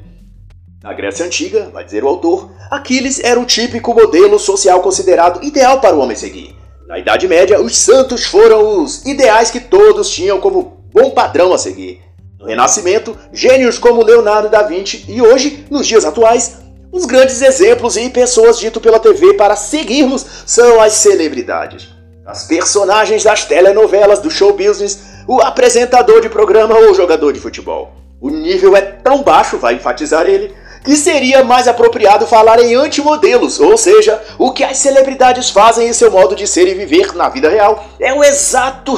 Na 0.81 0.93
Grécia 0.93 1.25
Antiga, 1.25 1.69
vai 1.71 1.83
dizer 1.83 2.03
o 2.03 2.07
autor, 2.07 2.49
Aquiles 2.71 3.19
era 3.23 3.39
o 3.39 3.45
típico 3.45 3.93
modelo 3.93 4.39
social 4.39 4.81
considerado 4.81 5.43
ideal 5.43 5.79
para 5.79 5.95
o 5.95 5.99
homem 5.99 6.15
seguir. 6.15 6.60
Na 6.91 6.99
Idade 6.99 7.25
Média, 7.25 7.61
os 7.61 7.77
santos 7.77 8.25
foram 8.25 8.83
os 8.83 9.05
ideais 9.05 9.49
que 9.49 9.61
todos 9.61 10.09
tinham 10.09 10.41
como 10.41 10.83
bom 10.93 11.11
padrão 11.11 11.53
a 11.53 11.57
seguir. 11.57 12.01
No 12.37 12.45
Renascimento, 12.45 13.17
gênios 13.31 13.79
como 13.79 14.03
Leonardo 14.03 14.49
da 14.49 14.63
Vinci 14.63 15.05
e 15.07 15.21
hoje, 15.21 15.65
nos 15.71 15.87
dias 15.87 16.03
atuais, 16.03 16.57
os 16.91 17.05
grandes 17.05 17.41
exemplos 17.41 17.95
e 17.95 18.09
pessoas 18.09 18.59
dito 18.59 18.81
pela 18.81 18.99
TV 18.99 19.35
para 19.35 19.55
seguirmos 19.55 20.25
são 20.45 20.81
as 20.81 20.91
celebridades. 20.91 21.87
As 22.25 22.43
personagens 22.43 23.23
das 23.23 23.45
telenovelas, 23.45 24.19
do 24.19 24.29
show 24.29 24.51
business, 24.51 24.99
o 25.25 25.39
apresentador 25.39 26.19
de 26.19 26.27
programa 26.27 26.77
ou 26.77 26.93
jogador 26.93 27.31
de 27.31 27.39
futebol. 27.39 27.93
O 28.19 28.29
nível 28.29 28.75
é 28.75 28.81
tão 28.81 29.23
baixo, 29.23 29.57
vai 29.57 29.75
enfatizar 29.75 30.27
ele, 30.27 30.53
que 30.83 30.95
seria 30.95 31.43
mais 31.43 31.67
apropriado 31.67 32.25
falar 32.25 32.59
em 32.59 32.75
antimodelos, 32.75 33.59
ou 33.59 33.77
seja, 33.77 34.21
o 34.37 34.51
que 34.51 34.63
as 34.63 34.77
celebridades 34.77 35.49
fazem 35.49 35.87
em 35.87 35.93
seu 35.93 36.11
modo 36.11 36.35
de 36.35 36.47
ser 36.47 36.67
e 36.67 36.73
viver 36.73 37.13
na 37.15 37.29
vida 37.29 37.49
real 37.49 37.85
é 37.99 38.13
o 38.13 38.23
exato 38.23 38.97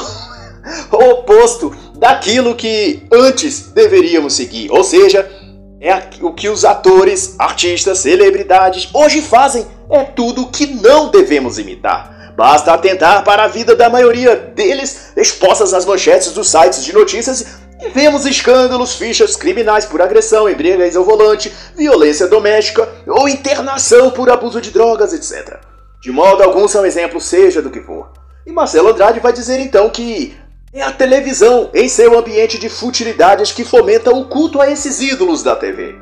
oposto 0.92 1.76
daquilo 1.96 2.56
que 2.56 3.06
antes 3.12 3.72
deveríamos 3.72 4.34
seguir, 4.34 4.72
ou 4.72 4.84
seja, 4.84 5.30
é 5.80 6.02
o 6.22 6.32
que 6.32 6.48
os 6.48 6.64
atores, 6.64 7.36
artistas, 7.38 8.00
celebridades 8.00 8.90
hoje 8.94 9.22
fazem, 9.22 9.66
é 9.90 10.04
tudo 10.04 10.48
que 10.48 10.66
não 10.66 11.10
devemos 11.10 11.60
imitar. 11.60 12.34
Basta 12.36 12.74
atentar 12.74 13.24
para 13.24 13.44
a 13.44 13.48
vida 13.48 13.76
da 13.76 13.90
maioria 13.90 14.36
deles 14.36 15.12
expostas 15.16 15.72
nas 15.72 15.86
manchetes 15.86 16.32
dos 16.32 16.50
sites 16.50 16.84
de 16.84 16.94
notícias 16.94 17.63
vemos 17.90 18.26
escândalos, 18.26 18.96
fichas 18.96 19.36
criminais 19.36 19.86
por 19.86 20.02
agressão, 20.02 20.50
embriaguez 20.50 20.96
ao 20.96 21.04
volante, 21.04 21.54
violência 21.76 22.28
doméstica 22.28 22.88
ou 23.08 23.28
internação 23.28 24.12
por 24.12 24.30
abuso 24.30 24.62
de 24.62 24.72
drogas, 24.72 25.14
etc. 25.14 25.60
De 26.02 26.12
modo 26.12 26.44
algum 26.44 26.68
são 26.68 26.86
exemplos, 26.86 27.26
seja 27.26 27.62
do 27.62 27.70
que 27.70 27.82
for. 27.82 28.12
E 28.46 28.52
Marcelo 28.52 28.90
Andrade 28.90 29.20
vai 29.20 29.32
dizer 29.32 29.60
então 29.60 29.90
que 29.90 30.36
é 30.74 30.82
a 30.82 30.92
televisão, 30.92 31.70
em 31.74 31.88
seu 31.88 32.18
ambiente 32.18 32.58
de 32.58 32.68
futilidades, 32.68 33.52
que 33.52 33.64
fomenta 33.64 34.10
o 34.10 34.26
culto 34.26 34.60
a 34.60 34.70
esses 34.70 35.00
ídolos 35.00 35.44
da 35.44 35.56
TV. 35.56 35.96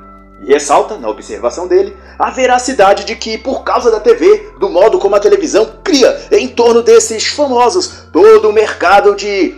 E 0.43 0.53
ressalta, 0.53 0.97
na 0.97 1.09
observação 1.09 1.67
dele, 1.67 1.95
a 2.17 2.31
veracidade 2.31 3.03
de 3.03 3.15
que, 3.15 3.37
por 3.37 3.63
causa 3.63 3.91
da 3.91 3.99
TV, 3.99 4.53
do 4.59 4.69
modo 4.69 4.97
como 4.97 5.15
a 5.15 5.19
televisão 5.19 5.69
cria 5.83 6.19
em 6.31 6.47
torno 6.47 6.81
desses 6.81 7.27
famosos 7.27 8.05
todo 8.11 8.49
o 8.49 8.53
mercado 8.53 9.13
de 9.13 9.53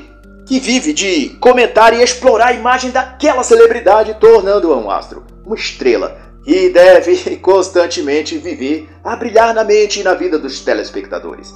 que 0.46 0.60
vive 0.60 0.94
de 0.94 1.30
comentar 1.40 1.94
e 1.94 2.02
explorar 2.02 2.48
a 2.48 2.54
imagem 2.54 2.92
daquela 2.92 3.44
celebridade, 3.44 4.18
tornando-a 4.20 4.78
um 4.78 4.90
astro, 4.90 5.24
uma 5.46 5.56
estrela, 5.56 6.18
que 6.44 6.70
deve 6.70 7.38
constantemente 7.42 8.38
viver 8.38 8.90
a 9.04 9.16
brilhar 9.16 9.54
na 9.54 9.64
mente 9.64 10.00
e 10.00 10.04
na 10.04 10.14
vida 10.14 10.38
dos 10.38 10.60
telespectadores. 10.60 11.54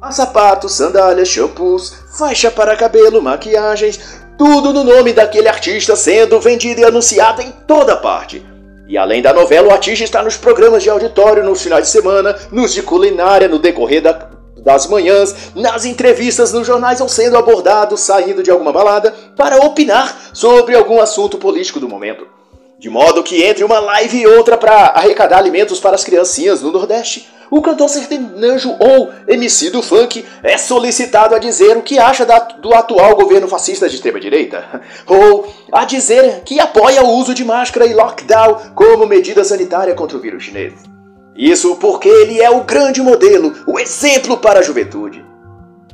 Há 0.00 0.12
sapatos, 0.12 0.72
sandálias, 0.72 1.28
shampoos, 1.28 1.94
faixa 2.18 2.50
para 2.50 2.76
cabelo, 2.76 3.20
maquiagens, 3.20 4.00
Tudo 4.38 4.72
no 4.72 4.82
nome 4.82 5.12
daquele 5.12 5.48
artista 5.48 5.94
sendo 5.94 6.40
vendido 6.40 6.80
e 6.80 6.84
anunciado 6.84 7.42
em 7.42 7.50
toda 7.66 7.94
parte. 7.94 8.42
E 8.88 8.96
além 8.96 9.20
da 9.20 9.34
novela, 9.34 9.68
o 9.68 9.70
artista 9.70 10.02
está 10.02 10.22
nos 10.22 10.38
programas 10.38 10.82
de 10.82 10.88
auditório 10.88 11.44
nos 11.44 11.62
finais 11.62 11.84
de 11.84 11.90
semana, 11.90 12.34
nos 12.50 12.72
de 12.72 12.82
culinária 12.82 13.46
no 13.46 13.58
decorrer 13.58 14.00
da, 14.00 14.30
das 14.62 14.86
manhãs, 14.86 15.34
nas 15.54 15.84
entrevistas 15.84 16.52
nos 16.52 16.66
jornais 16.66 17.00
ou 17.00 17.08
sendo 17.08 17.36
abordado 17.36 17.96
saindo 17.96 18.42
de 18.42 18.50
alguma 18.50 18.72
balada 18.72 19.14
para 19.36 19.64
opinar 19.64 20.30
sobre 20.32 20.76
algum 20.76 21.00
assunto 21.00 21.38
político 21.38 21.80
do 21.80 21.88
momento. 21.88 22.26
De 22.78 22.88
modo 22.88 23.22
que 23.22 23.42
entre 23.42 23.62
uma 23.62 23.78
live 23.78 24.20
e 24.20 24.26
outra 24.26 24.56
para 24.56 24.86
arrecadar 24.86 25.38
alimentos 25.38 25.78
para 25.78 25.94
as 25.94 26.04
criancinhas 26.04 26.62
no 26.62 26.72
Nordeste, 26.72 27.28
o 27.50 27.60
cantor 27.60 27.88
sertanejo 27.88 28.76
ou 28.78 29.10
MC 29.26 29.70
do 29.70 29.82
funk 29.82 30.24
é 30.42 30.56
solicitado 30.56 31.34
a 31.34 31.38
dizer 31.38 31.76
o 31.76 31.82
que 31.82 31.98
acha 31.98 32.24
da, 32.24 32.38
do 32.38 32.72
atual 32.72 33.16
governo 33.16 33.48
fascista 33.48 33.88
de 33.88 33.96
extrema-direita, 33.96 34.80
ou 35.06 35.52
a 35.72 35.84
dizer 35.84 36.42
que 36.44 36.60
apoia 36.60 37.02
o 37.02 37.10
uso 37.10 37.34
de 37.34 37.44
máscara 37.44 37.86
e 37.86 37.92
lockdown 37.92 38.72
como 38.74 39.04
medida 39.04 39.44
sanitária 39.44 39.94
contra 39.94 40.16
o 40.16 40.20
vírus 40.20 40.44
chinês. 40.44 40.99
Isso 41.36 41.76
porque 41.76 42.08
ele 42.08 42.40
é 42.40 42.50
o 42.50 42.64
grande 42.64 43.00
modelo, 43.00 43.54
o 43.66 43.78
exemplo 43.78 44.36
para 44.38 44.60
a 44.60 44.62
juventude. 44.62 45.24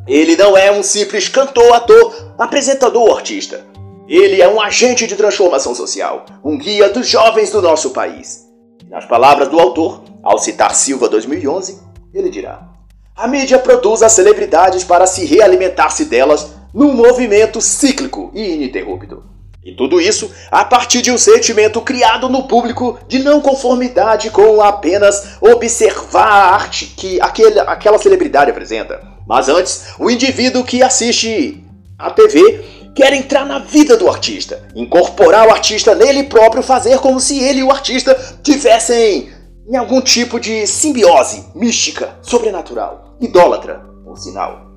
Ele 0.07 0.37
não 0.37 0.57
é 0.57 0.71
um 0.71 0.83
simples 0.83 1.29
cantor, 1.29 1.73
ator, 1.73 2.35
apresentador 2.39 3.17
artista. 3.17 3.65
Ele 4.09 4.41
é 4.41 4.49
um 4.49 4.61
agente 4.61 5.07
de 5.07 5.17
transformação 5.17 5.75
social, 5.75 6.25
um 6.45 6.57
guia 6.57 6.89
dos 6.89 7.09
jovens 7.09 7.51
do 7.51 7.61
nosso 7.61 7.91
país. 7.91 8.47
Nas 8.89 9.05
palavras 9.05 9.49
do 9.49 9.59
autor, 9.59 10.05
ao 10.23 10.39
citar 10.39 10.75
Silva 10.75 11.09
2011, 11.09 11.81
ele 12.15 12.31
dirá: 12.31 12.69
A 13.17 13.27
mídia 13.27 13.59
produz 13.59 14.03
as 14.03 14.13
celebridades 14.13 14.85
para 14.85 15.07
se 15.07 15.25
realimentar-se 15.25 16.05
delas 16.05 16.53
num 16.73 16.93
movimento 16.93 17.61
cíclico 17.61 18.31
e 18.33 18.55
ininterrupto. 18.55 19.36
E 19.67 19.73
tudo 19.73 20.01
isso 20.01 20.31
a 20.49 20.65
partir 20.65 21.03
de 21.03 21.11
um 21.11 21.19
sentimento 21.19 21.81
criado 21.81 22.29
no 22.29 22.45
público 22.45 23.01
de 23.09 23.19
não 23.19 23.41
conformidade 23.41 24.31
com 24.31 24.63
apenas 24.63 25.39
observar 25.41 26.29
a 26.29 26.55
arte 26.55 26.95
que 26.97 27.21
aquele, 27.21 27.59
aquela 27.59 27.99
celebridade 27.99 28.49
apresenta. 28.49 29.03
Mas 29.27 29.49
antes, 29.49 29.87
o 29.99 30.09
indivíduo 30.09 30.63
que 30.63 30.85
assiste 30.85 31.65
a 31.99 32.13
TV 32.13 32.65
quer 32.95 33.13
entrar 33.13 33.45
na 33.45 33.59
vida 33.59 33.97
do 33.97 34.09
artista, 34.09 34.63
incorporar 34.73 35.49
o 35.49 35.51
artista 35.51 35.97
nele 35.97 36.23
próprio, 36.23 36.63
fazer 36.63 37.01
como 37.01 37.19
se 37.19 37.43
ele 37.43 37.59
e 37.59 37.65
o 37.65 37.73
artista 37.73 38.17
tivessem 38.45 39.31
em 39.69 39.75
algum 39.75 40.01
tipo 40.01 40.39
de 40.39 40.65
simbiose 40.65 41.45
mística, 41.57 42.17
sobrenatural, 42.23 43.17
idólatra, 43.21 43.83
por 44.05 44.17
sinal. 44.17 44.77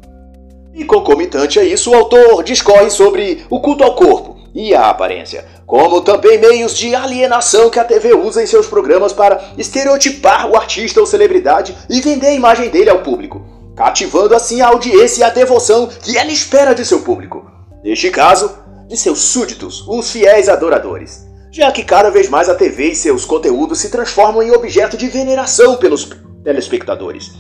E 0.73 0.83
concomitante 0.83 1.59
a 1.59 1.63
isso, 1.63 1.91
o 1.91 1.95
autor 1.95 2.43
discorre 2.43 2.89
sobre 2.89 3.45
o 3.51 3.59
culto 3.59 3.83
ao 3.83 3.93
corpo 3.93 4.38
e 4.53 4.73
à 4.73 4.89
aparência, 4.89 5.45
como 5.65 6.01
também 6.01 6.37
meios 6.37 6.75
de 6.75 6.95
alienação 6.95 7.69
que 7.69 7.79
a 7.79 7.83
TV 7.83 8.13
usa 8.13 8.41
em 8.41 8.47
seus 8.47 8.67
programas 8.67 9.13
para 9.13 9.41
estereotipar 9.57 10.49
o 10.49 10.55
artista 10.55 10.99
ou 10.99 11.05
celebridade 11.05 11.75
e 11.89 12.01
vender 12.01 12.27
a 12.27 12.33
imagem 12.33 12.69
dele 12.69 12.89
ao 12.89 13.03
público, 13.03 13.45
cativando 13.75 14.35
assim 14.35 14.61
a 14.61 14.67
audiência 14.67 15.21
e 15.21 15.23
a 15.23 15.29
devoção 15.29 15.87
que 15.87 16.17
ela 16.17 16.31
espera 16.31 16.73
de 16.73 16.85
seu 16.85 17.01
público. 17.01 17.49
Neste 17.83 18.09
caso, 18.09 18.57
de 18.87 18.97
seus 18.97 19.19
súditos, 19.19 19.87
os 19.87 20.11
fiéis 20.11 20.49
adoradores, 20.49 21.27
já 21.51 21.71
que 21.71 21.83
cada 21.83 22.09
vez 22.09 22.27
mais 22.27 22.49
a 22.49 22.55
TV 22.55 22.89
e 22.89 22.95
seus 22.95 23.23
conteúdos 23.23 23.79
se 23.79 23.89
transformam 23.89 24.41
em 24.41 24.51
objeto 24.51 24.97
de 24.97 25.07
veneração 25.07 25.77
pelos 25.77 26.09
telespectadores. 26.43 27.31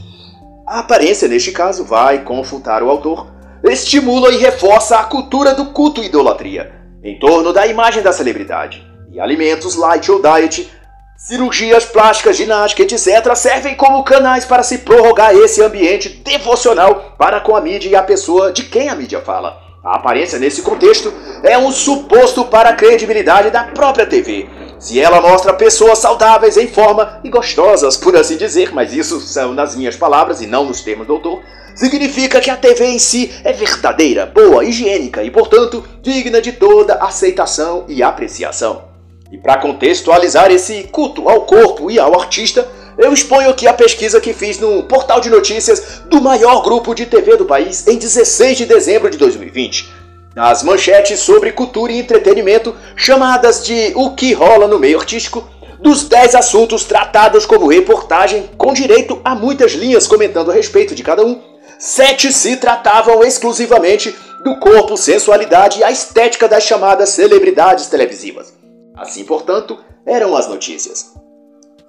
A 0.67 0.79
aparência, 0.79 1.27
neste 1.27 1.51
caso, 1.51 1.83
vai 1.83 2.23
consultar 2.23 2.83
o 2.83 2.89
autor, 2.89 3.27
estimula 3.63 4.31
e 4.31 4.37
reforça 4.37 4.97
a 4.99 5.03
cultura 5.03 5.55
do 5.55 5.67
culto 5.67 6.03
idolatria, 6.03 6.71
em 7.03 7.17
torno 7.17 7.53
da 7.53 7.65
imagem 7.67 8.03
da 8.03 8.11
celebridade. 8.11 8.85
E 9.11 9.19
alimentos 9.19 9.75
light 9.75 10.11
ou 10.11 10.21
diet, 10.21 10.69
cirurgias 11.17 11.85
plásticas, 11.85 12.37
ginástica, 12.37 12.83
etc., 12.83 13.35
servem 13.35 13.75
como 13.75 14.03
canais 14.03 14.45
para 14.45 14.63
se 14.63 14.79
prorrogar 14.79 15.33
esse 15.33 15.61
ambiente 15.61 16.09
devocional 16.09 17.15
para 17.17 17.39
com 17.39 17.55
a 17.55 17.61
mídia 17.61 17.89
e 17.89 17.95
a 17.95 18.03
pessoa 18.03 18.51
de 18.51 18.63
quem 18.63 18.89
a 18.89 18.95
mídia 18.95 19.21
fala. 19.21 19.69
A 19.83 19.95
aparência 19.95 20.37
nesse 20.37 20.61
contexto 20.61 21.13
é 21.41 21.57
um 21.57 21.71
suposto 21.71 22.45
para 22.45 22.69
a 22.69 22.75
credibilidade 22.75 23.49
da 23.49 23.63
própria 23.63 24.05
TV. 24.05 24.47
Se 24.77 24.99
ela 24.99 25.21
mostra 25.21 25.53
pessoas 25.53 25.99
saudáveis 25.99 26.57
em 26.57 26.67
forma 26.67 27.19
e 27.23 27.29
gostosas, 27.29 27.97
por 27.97 28.15
assim 28.15 28.37
dizer, 28.37 28.73
mas 28.73 28.93
isso 28.93 29.19
são 29.21 29.53
nas 29.53 29.75
minhas 29.75 29.95
palavras 29.95 30.41
e 30.41 30.47
não 30.47 30.65
nos 30.65 30.81
termos 30.81 31.07
do 31.07 31.13
autor, 31.13 31.41
significa 31.75 32.39
que 32.39 32.49
a 32.49 32.57
TV 32.57 32.85
em 32.85 32.99
si 32.99 33.31
é 33.43 33.53
verdadeira, 33.53 34.25
boa, 34.25 34.63
higiênica 34.63 35.23
e, 35.23 35.31
portanto, 35.31 35.83
digna 36.01 36.41
de 36.41 36.53
toda 36.53 36.95
aceitação 36.95 37.85
e 37.87 38.03
apreciação. 38.03 38.89
E 39.31 39.37
para 39.37 39.57
contextualizar 39.57 40.51
esse 40.51 40.83
culto 40.83 41.29
ao 41.29 41.41
corpo 41.41 41.91
e 41.91 41.99
ao 41.99 42.19
artista, 42.19 42.67
eu 42.97 43.13
exponho 43.13 43.49
aqui 43.49 43.67
a 43.67 43.73
pesquisa 43.73 44.19
que 44.19 44.33
fiz 44.33 44.59
no 44.59 44.83
portal 44.83 45.21
de 45.21 45.29
notícias 45.29 46.01
do 46.09 46.19
maior 46.19 46.61
grupo 46.63 46.93
de 46.93 47.05
TV 47.05 47.37
do 47.37 47.45
país 47.45 47.87
em 47.87 47.97
16 47.97 48.57
de 48.57 48.65
dezembro 48.65 49.09
de 49.09 49.17
2020. 49.17 49.87
Nas 50.35 50.63
manchetes 50.63 51.19
sobre 51.19 51.51
cultura 51.51 51.91
e 51.91 51.99
entretenimento, 51.99 52.75
chamadas 52.95 53.63
de 53.65 53.93
O 53.95 54.15
que 54.15 54.33
rola 54.33 54.67
no 54.67 54.79
meio 54.79 54.99
artístico, 54.99 55.47
dos 55.81 56.03
10 56.09 56.35
assuntos 56.35 56.83
tratados 56.83 57.45
como 57.45 57.67
reportagem, 57.67 58.49
com 58.57 58.73
direito 58.73 59.19
a 59.23 59.33
muitas 59.33 59.71
linhas 59.73 60.07
comentando 60.07 60.51
a 60.51 60.53
respeito 60.53 60.93
de 60.93 61.03
cada 61.03 61.25
um, 61.25 61.41
sete 61.79 62.31
se 62.33 62.57
tratavam 62.57 63.23
exclusivamente 63.23 64.13
do 64.43 64.59
corpo, 64.59 64.97
sensualidade 64.97 65.79
e 65.79 65.83
a 65.83 65.89
estética 65.89 66.47
das 66.47 66.63
chamadas 66.63 67.09
celebridades 67.09 67.87
televisivas. 67.87 68.53
Assim, 68.95 69.23
portanto, 69.23 69.79
eram 70.05 70.35
as 70.35 70.47
notícias. 70.47 71.13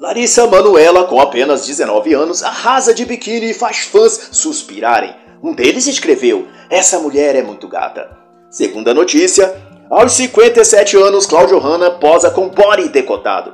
Larissa 0.00 0.46
Manuela, 0.46 1.04
com 1.04 1.20
apenas 1.20 1.66
19 1.66 2.14
anos, 2.14 2.42
arrasa 2.42 2.94
de 2.94 3.04
biquíni 3.04 3.50
e 3.50 3.54
faz 3.54 3.80
fãs 3.80 4.28
suspirarem. 4.32 5.14
Um 5.42 5.52
deles 5.52 5.86
escreveu: 5.86 6.46
Essa 6.70 7.00
mulher 7.00 7.34
é 7.36 7.42
muito 7.42 7.68
gata. 7.68 8.16
Segunda 8.48 8.94
notícia: 8.94 9.54
aos 9.90 10.12
57 10.12 10.96
anos, 10.96 11.26
Cláudio 11.26 11.58
Hanna 11.58 11.90
posa 11.90 12.30
com 12.30 12.48
body 12.48 12.88
decotado. 12.88 13.52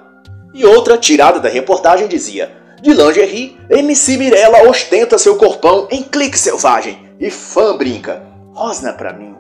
E 0.53 0.65
outra, 0.67 0.99
tirada 0.99 1.41
da 1.41 1.49
reportagem, 1.49 2.07
dizia: 2.07 2.55
De 2.83 2.93
lingerie, 2.93 3.57
MC 3.71 4.19
Mirella 4.19 4.69
ostenta 4.69 5.17
seu 5.19 5.37
corpão 5.37 5.89
em 5.91 6.03
clique 6.03 6.39
selvagem. 6.39 7.09
E 7.19 7.31
fã 7.31 7.77
brinca: 7.77 8.23
Rosna 8.53 8.93
pra 8.93 9.13
mim. 9.13 9.35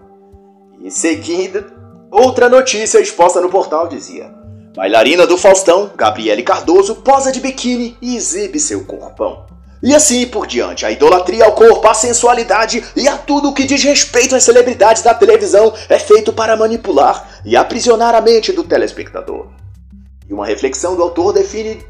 E 0.82 0.90
seguida, 0.90 1.66
outra 2.10 2.48
notícia 2.48 2.98
exposta 2.98 3.40
no 3.40 3.50
portal 3.50 3.88
dizia: 3.88 4.32
Bailarina 4.74 5.26
do 5.26 5.36
Faustão, 5.36 5.90
Gabriele 5.94 6.42
Cardoso, 6.42 6.96
posa 6.96 7.30
de 7.30 7.40
biquíni 7.40 7.96
e 8.00 8.16
exibe 8.16 8.58
seu 8.58 8.84
corpão. 8.84 9.46
E 9.82 9.94
assim 9.94 10.26
por 10.26 10.46
diante, 10.46 10.86
a 10.86 10.90
idolatria 10.90 11.44
ao 11.44 11.52
corpo, 11.52 11.86
à 11.86 11.92
sensualidade 11.92 12.82
e 12.96 13.06
a 13.06 13.18
tudo 13.18 13.50
o 13.50 13.54
que 13.54 13.64
diz 13.64 13.82
respeito 13.84 14.34
às 14.34 14.42
celebridades 14.42 15.02
da 15.02 15.12
televisão 15.12 15.72
é 15.88 15.98
feito 15.98 16.32
para 16.32 16.56
manipular 16.56 17.40
e 17.44 17.54
aprisionar 17.54 18.14
a 18.14 18.20
mente 18.22 18.52
do 18.52 18.64
telespectador. 18.64 19.48
E 20.28 20.32
uma 20.32 20.46
reflexão 20.46 20.96
do 20.96 21.02
autor 21.02 21.34
define 21.34 21.84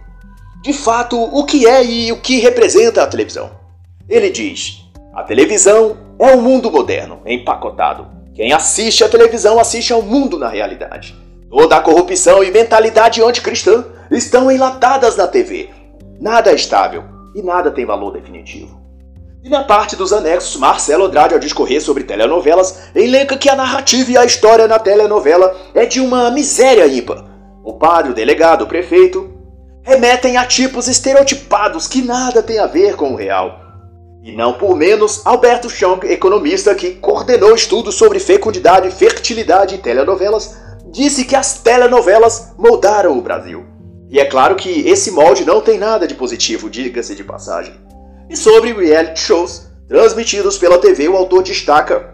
de 0.66 0.72
fato 0.72 1.16
o 1.16 1.44
que 1.44 1.64
é 1.64 1.85
e 1.85 2.11
o 2.11 2.16
que 2.16 2.40
representa 2.40 3.00
a 3.00 3.07
televisão. 3.07 3.52
Ele 4.09 4.29
diz: 4.31 4.85
a 5.14 5.22
televisão 5.22 5.96
é 6.18 6.35
um 6.35 6.42
mundo 6.42 6.72
moderno, 6.72 7.20
empacotado. 7.24 8.09
Quem 8.35 8.52
assiste 8.52 9.05
à 9.05 9.09
televisão 9.09 9.61
assiste 9.61 9.92
ao 9.92 10.02
mundo 10.02 10.37
na 10.37 10.48
realidade. 10.48 11.14
Toda 11.48 11.76
a 11.76 11.81
corrupção 11.81 12.42
e 12.42 12.50
mentalidade 12.50 13.22
anticristã 13.22 13.85
estão 14.11 14.50
enlatadas 14.50 15.14
na 15.14 15.29
TV. 15.29 15.70
Nada 16.20 16.50
é 16.50 16.57
estável 16.57 17.05
e 17.33 17.42
nada 17.42 17.70
tem 17.70 17.87
valor 17.87 18.11
definitivo. 18.11 18.83
E 19.44 19.48
na 19.48 19.62
parte 19.62 19.94
dos 19.94 20.12
anexos, 20.12 20.57
Marcelo 20.57 21.05
Andrade, 21.05 21.35
ao 21.35 21.38
discorrer 21.38 21.81
sobre 21.81 22.02
telenovelas, 22.02 22.90
elenca 22.92 23.38
que 23.38 23.48
a 23.48 23.55
narrativa 23.55 24.11
e 24.11 24.18
a 24.18 24.24
história 24.24 24.66
na 24.66 24.81
telenovela 24.81 25.57
é 25.72 25.87
de 25.87 26.00
uma 26.00 26.29
miséria 26.29 26.88
ímpar. 26.88 27.24
O 27.62 27.74
padre, 27.74 28.11
o 28.11 28.14
delegado, 28.14 28.62
o 28.62 28.66
prefeito 28.66 29.36
remetem 29.87 30.37
a 30.37 30.44
tipos 30.44 30.88
estereotipados 30.88 31.87
que 31.87 32.03
nada 32.03 32.42
tem 32.42 32.59
a 32.59 32.66
ver 32.66 32.96
com 32.96 33.12
o 33.12 33.16
real. 33.16 33.61
E 34.20 34.33
não 34.33 34.55
por 34.55 34.75
menos, 34.75 35.25
Alberto 35.25 35.70
Chong, 35.70 36.05
economista 36.09 36.75
que 36.75 36.94
coordenou 36.94 37.55
estudos 37.55 37.94
sobre 37.94 38.18
fecundidade, 38.18 38.90
fertilidade 38.90 39.77
e 39.77 39.79
telenovelas, 39.79 40.57
disse 40.90 41.25
que 41.25 41.37
as 41.37 41.61
telenovelas 41.61 42.53
moldaram 42.59 43.16
o 43.16 43.22
Brasil. 43.22 43.64
E 44.11 44.18
é 44.18 44.25
claro 44.25 44.57
que 44.57 44.88
esse 44.88 45.12
molde 45.12 45.44
não 45.44 45.61
tem 45.61 45.79
nada 45.79 46.05
de 46.05 46.16
positivo, 46.16 46.68
diga-se 46.68 47.14
de 47.14 47.22
passagem. 47.22 47.75
E 48.29 48.37
sobre 48.37 48.72
reality 48.72 49.20
shows 49.20 49.68
transmitidos 49.87 50.59
pela 50.59 50.79
TV, 50.79 51.09
o 51.09 51.16
autor 51.16 51.44
destaca 51.44 52.12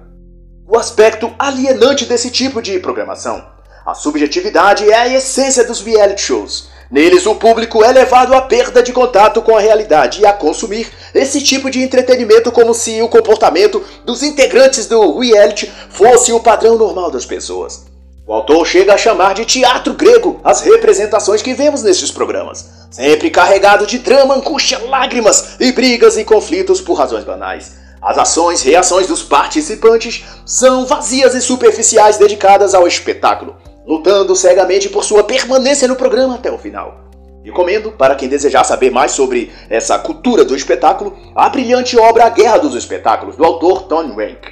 o 0.69 0.77
aspecto 0.77 1.35
alienante 1.39 2.05
desse 2.05 2.31
tipo 2.31 2.61
de 2.61 2.79
programação. 2.79 3.43
A 3.87 3.95
subjetividade 3.95 4.89
é 4.91 4.95
a 4.95 5.09
essência 5.09 5.65
dos 5.65 5.81
reality 5.81 6.21
shows. 6.21 6.71
Neles, 6.90 7.27
o 7.27 7.35
público 7.35 7.85
é 7.85 7.90
levado 7.90 8.35
à 8.35 8.42
perda 8.42 8.83
de 8.83 8.92
contato 8.92 9.40
com 9.40 9.57
a 9.57 9.61
realidade 9.61 10.21
e 10.21 10.27
a 10.27 10.33
consumir 10.33 10.90
esse 11.14 11.40
tipo 11.42 11.71
de 11.71 11.83
entretenimento 11.83 12.53
como 12.53 12.75
se 12.75 13.01
o 13.01 13.09
comportamento 13.09 13.83
dos 14.05 14.23
integrantes 14.23 14.87
do 14.87 15.18
reality 15.18 15.71
fosse 15.90 16.33
o 16.33 16.40
padrão 16.40 16.77
normal 16.77 17.11
das 17.11 17.25
pessoas. 17.25 17.85
O 18.27 18.33
autor 18.33 18.66
chega 18.66 18.95
a 18.95 18.99
chamar 18.99 19.35
de 19.35 19.45
teatro 19.45 19.95
grego 19.95 20.40
as 20.45 20.61
representações 20.61 21.42
que 21.42 21.55
vemos 21.55 21.83
nesses 21.83 22.11
programas, 22.11 22.68
sempre 22.90 23.31
carregado 23.31 23.87
de 23.87 23.99
drama, 23.99 24.37
angústia, 24.37 24.79
lágrimas 24.88 25.57
e 25.59 25.73
brigas 25.73 26.16
e 26.16 26.25
conflitos 26.25 26.81
por 26.81 26.95
razões 26.95 27.25
banais. 27.25 27.73
As 28.01 28.18
ações 28.18 28.64
e 28.64 28.71
reações 28.71 29.07
dos 29.07 29.23
participantes 29.23 30.25
são 30.45 30.87
vazias 30.87 31.35
e 31.35 31.40
superficiais 31.40 32.16
dedicadas 32.16 32.75
ao 32.75 32.87
espetáculo 32.87 33.57
lutando 33.87 34.35
cegamente 34.37 34.88
por 34.88 35.05
sua 35.05 35.25
permanência 35.25 35.88
no 35.88 35.97
programa 35.97 36.35
até 36.35 36.51
o 36.51 36.59
final. 36.59 37.03
Recomendo, 37.45 37.92
para 37.92 38.14
quem 38.14 38.29
desejar 38.29 38.62
saber 38.62 38.90
mais 38.90 39.12
sobre 39.12 39.51
essa 39.68 39.99
cultura 39.99 40.45
do 40.45 40.55
espetáculo, 40.55 41.16
a 41.35 41.49
brilhante 41.49 41.99
obra 41.99 42.27
A 42.27 42.29
Guerra 42.29 42.59
dos 42.59 42.75
Espetáculos, 42.77 43.37
do 43.37 43.45
autor 43.45 43.83
Tony 43.83 44.14
Rank. 44.14 44.47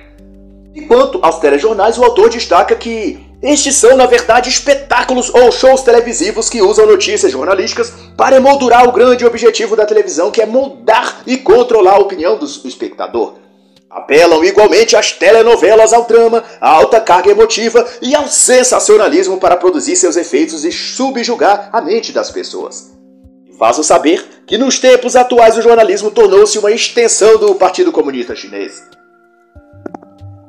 E 0.74 0.82
quanto 0.82 1.20
aos 1.22 1.38
telejornais, 1.38 1.98
o 1.98 2.04
autor 2.04 2.28
destaca 2.30 2.74
que 2.74 3.24
estes 3.42 3.76
são, 3.76 3.96
na 3.96 4.06
verdade, 4.06 4.50
espetáculos 4.50 5.32
ou 5.32 5.50
shows 5.50 5.82
televisivos 5.82 6.50
que 6.50 6.60
usam 6.60 6.86
notícias 6.86 7.32
jornalísticas 7.32 7.92
para 8.16 8.36
emoldurar 8.36 8.88
o 8.88 8.92
grande 8.92 9.24
objetivo 9.24 9.74
da 9.74 9.86
televisão, 9.86 10.30
que 10.30 10.42
é 10.42 10.46
moldar 10.46 11.22
e 11.26 11.38
controlar 11.38 11.94
a 11.94 12.00
opinião 12.00 12.36
do 12.36 12.44
espectador. 12.44 13.34
Apelam 13.90 14.44
igualmente 14.44 14.94
às 14.94 15.10
telenovelas 15.10 15.92
ao 15.92 16.04
drama, 16.04 16.44
à 16.60 16.70
alta 16.70 17.00
carga 17.00 17.30
emotiva 17.30 17.84
e 18.00 18.14
ao 18.14 18.28
sensacionalismo 18.28 19.38
para 19.38 19.56
produzir 19.56 19.96
seus 19.96 20.16
efeitos 20.16 20.64
e 20.64 20.70
subjugar 20.70 21.70
a 21.72 21.80
mente 21.80 22.12
das 22.12 22.30
pessoas. 22.30 22.92
Faço 23.58 23.82
saber 23.82 24.24
que 24.46 24.56
nos 24.56 24.78
tempos 24.78 25.16
atuais 25.16 25.58
o 25.58 25.62
jornalismo 25.62 26.10
tornou-se 26.10 26.56
uma 26.56 26.70
extensão 26.70 27.36
do 27.36 27.56
Partido 27.56 27.90
Comunista 27.90 28.34
Chinês. 28.36 28.80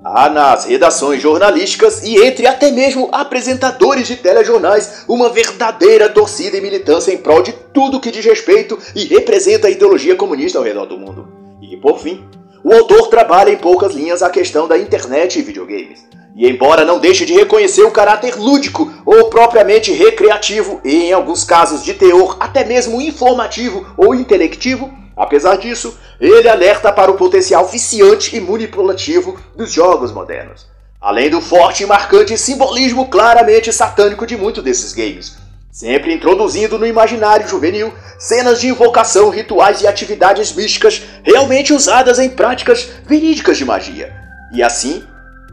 Há 0.03 0.29
nas 0.29 0.65
redações 0.65 1.21
jornalísticas 1.21 2.03
e 2.03 2.23
entre 2.23 2.45
até 2.45 2.71
mesmo 2.71 3.09
apresentadores 3.11 4.07
de 4.07 4.17
telejornais 4.17 5.03
uma 5.07 5.29
verdadeira 5.29 6.09
torcida 6.09 6.57
e 6.57 6.61
militância 6.61 7.11
em 7.11 7.17
prol 7.17 7.41
de 7.41 7.53
tudo 7.73 7.99
que 7.99 8.11
diz 8.11 8.23
respeito 8.23 8.77
e 8.95 9.05
representa 9.05 9.67
a 9.67 9.71
ideologia 9.71 10.15
comunista 10.15 10.59
ao 10.59 10.63
redor 10.63 10.85
do 10.85 10.97
mundo. 10.97 11.27
E 11.61 11.77
por 11.77 11.99
fim, 11.99 12.23
o 12.63 12.73
autor 12.73 13.07
trabalha 13.07 13.49
em 13.49 13.57
poucas 13.57 13.93
linhas 13.93 14.21
a 14.21 14.29
questão 14.29 14.67
da 14.67 14.77
internet 14.77 15.39
e 15.39 15.41
videogames. 15.41 16.05
E 16.35 16.47
embora 16.47 16.85
não 16.85 16.99
deixe 16.99 17.25
de 17.25 17.33
reconhecer 17.33 17.83
o 17.83 17.91
caráter 17.91 18.35
lúdico 18.37 18.91
ou 19.05 19.29
propriamente 19.29 19.91
recreativo, 19.91 20.79
e 20.83 21.05
em 21.05 21.13
alguns 21.13 21.43
casos 21.43 21.83
de 21.83 21.93
teor 21.93 22.37
até 22.39 22.63
mesmo 22.63 23.01
informativo 23.01 23.85
ou 23.97 24.15
intelectivo, 24.15 24.91
apesar 25.17 25.57
disso, 25.57 25.97
ele 26.19 26.47
alerta 26.47 26.91
para 26.91 27.11
o 27.11 27.17
potencial 27.17 27.65
viciante 27.65 28.35
e 28.35 28.39
manipulativo 28.39 29.37
dos 29.55 29.71
jogos 29.71 30.11
modernos. 30.11 30.67
Além 31.01 31.31
do 31.31 31.41
forte 31.41 31.83
e 31.83 31.87
marcante 31.87 32.37
simbolismo 32.37 33.09
claramente 33.09 33.73
satânico 33.73 34.27
de 34.27 34.37
muitos 34.37 34.63
desses 34.63 34.93
games, 34.93 35.35
sempre 35.71 36.13
introduzindo 36.13 36.77
no 36.77 36.85
imaginário 36.85 37.47
juvenil 37.47 37.93
cenas 38.19 38.59
de 38.59 38.67
invocação, 38.67 39.29
rituais 39.29 39.81
e 39.81 39.87
atividades 39.87 40.53
místicas 40.53 41.01
realmente 41.23 41.73
usadas 41.73 42.19
em 42.19 42.29
práticas 42.29 42.89
verídicas 43.07 43.57
de 43.57 43.63
magia. 43.63 44.13
E 44.53 44.61
assim, 44.61 45.03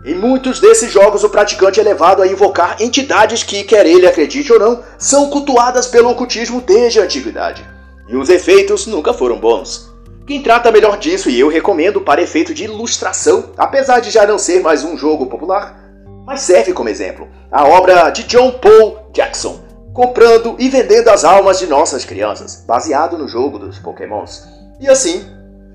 em 0.05 0.15
muitos 0.15 0.61
desses 0.61 0.91
jogos 0.93 1.23
o 1.23 1.31
praticante 1.31 1.79
é 1.79 1.83
levado 1.83 2.21
a 2.21 2.27
invocar 2.27 2.77
entidades 2.81 3.45
que, 3.45 3.63
quer 3.63 3.87
ele 3.87 4.07
acredite 4.07 4.53
ou 4.53 4.59
não, 4.59 4.83
são 4.99 5.31
cultuadas 5.31 5.87
pelo 5.87 6.11
ocultismo 6.11 6.61
desde 6.61 7.01
a 7.01 7.05
antiguidade. 7.05 7.65
E 8.09 8.17
os 8.17 8.29
efeitos 8.29 8.87
nunca 8.87 9.15
foram 9.15 9.39
bons. 9.39 9.89
Quem 10.27 10.43
trata 10.43 10.73
melhor 10.73 10.99
disso, 10.99 11.31
e 11.31 11.39
eu 11.39 11.49
recomendo 11.49 12.01
para 12.01 12.21
efeito 12.21 12.53
de 12.53 12.65
ilustração, 12.65 13.53
apesar 13.57 14.01
de 14.01 14.11
já 14.11 14.27
não 14.27 14.39
ser 14.39 14.61
mais 14.61 14.85
um 14.85 14.97
jogo 14.97 15.27
popular, 15.27 15.79
mas 16.27 16.43
serve 16.43 16.75
como 16.75 16.89
exemplo, 16.89 17.29
a 17.51 17.65
obra 17.67 18.11
de 18.11 18.25
John 18.25 18.53
Paul 18.53 19.11
Jackson, 19.15 19.68
comprando 19.99 20.55
e 20.61 20.69
vendendo 20.69 21.09
as 21.09 21.25
almas 21.25 21.59
de 21.59 21.67
nossas 21.67 22.05
crianças, 22.05 22.63
baseado 22.65 23.19
no 23.19 23.27
jogo 23.27 23.59
dos 23.59 23.81
Pokémons. 23.81 24.47
E 24.79 24.89
assim, 24.89 25.29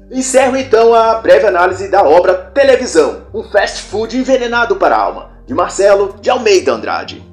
encerro 0.10 0.56
então 0.56 0.94
a 0.94 1.16
breve 1.16 1.46
análise 1.46 1.90
da 1.90 2.04
obra 2.04 2.34
Televisão, 2.34 3.24
um 3.34 3.44
fast 3.44 3.82
food 3.82 4.18
envenenado 4.18 4.78
para 4.78 4.96
a 4.96 5.02
alma, 5.02 5.32
de 5.46 5.54
Marcelo 5.54 6.16
de 6.22 6.30
Almeida 6.30 6.72
Andrade. 6.72 7.33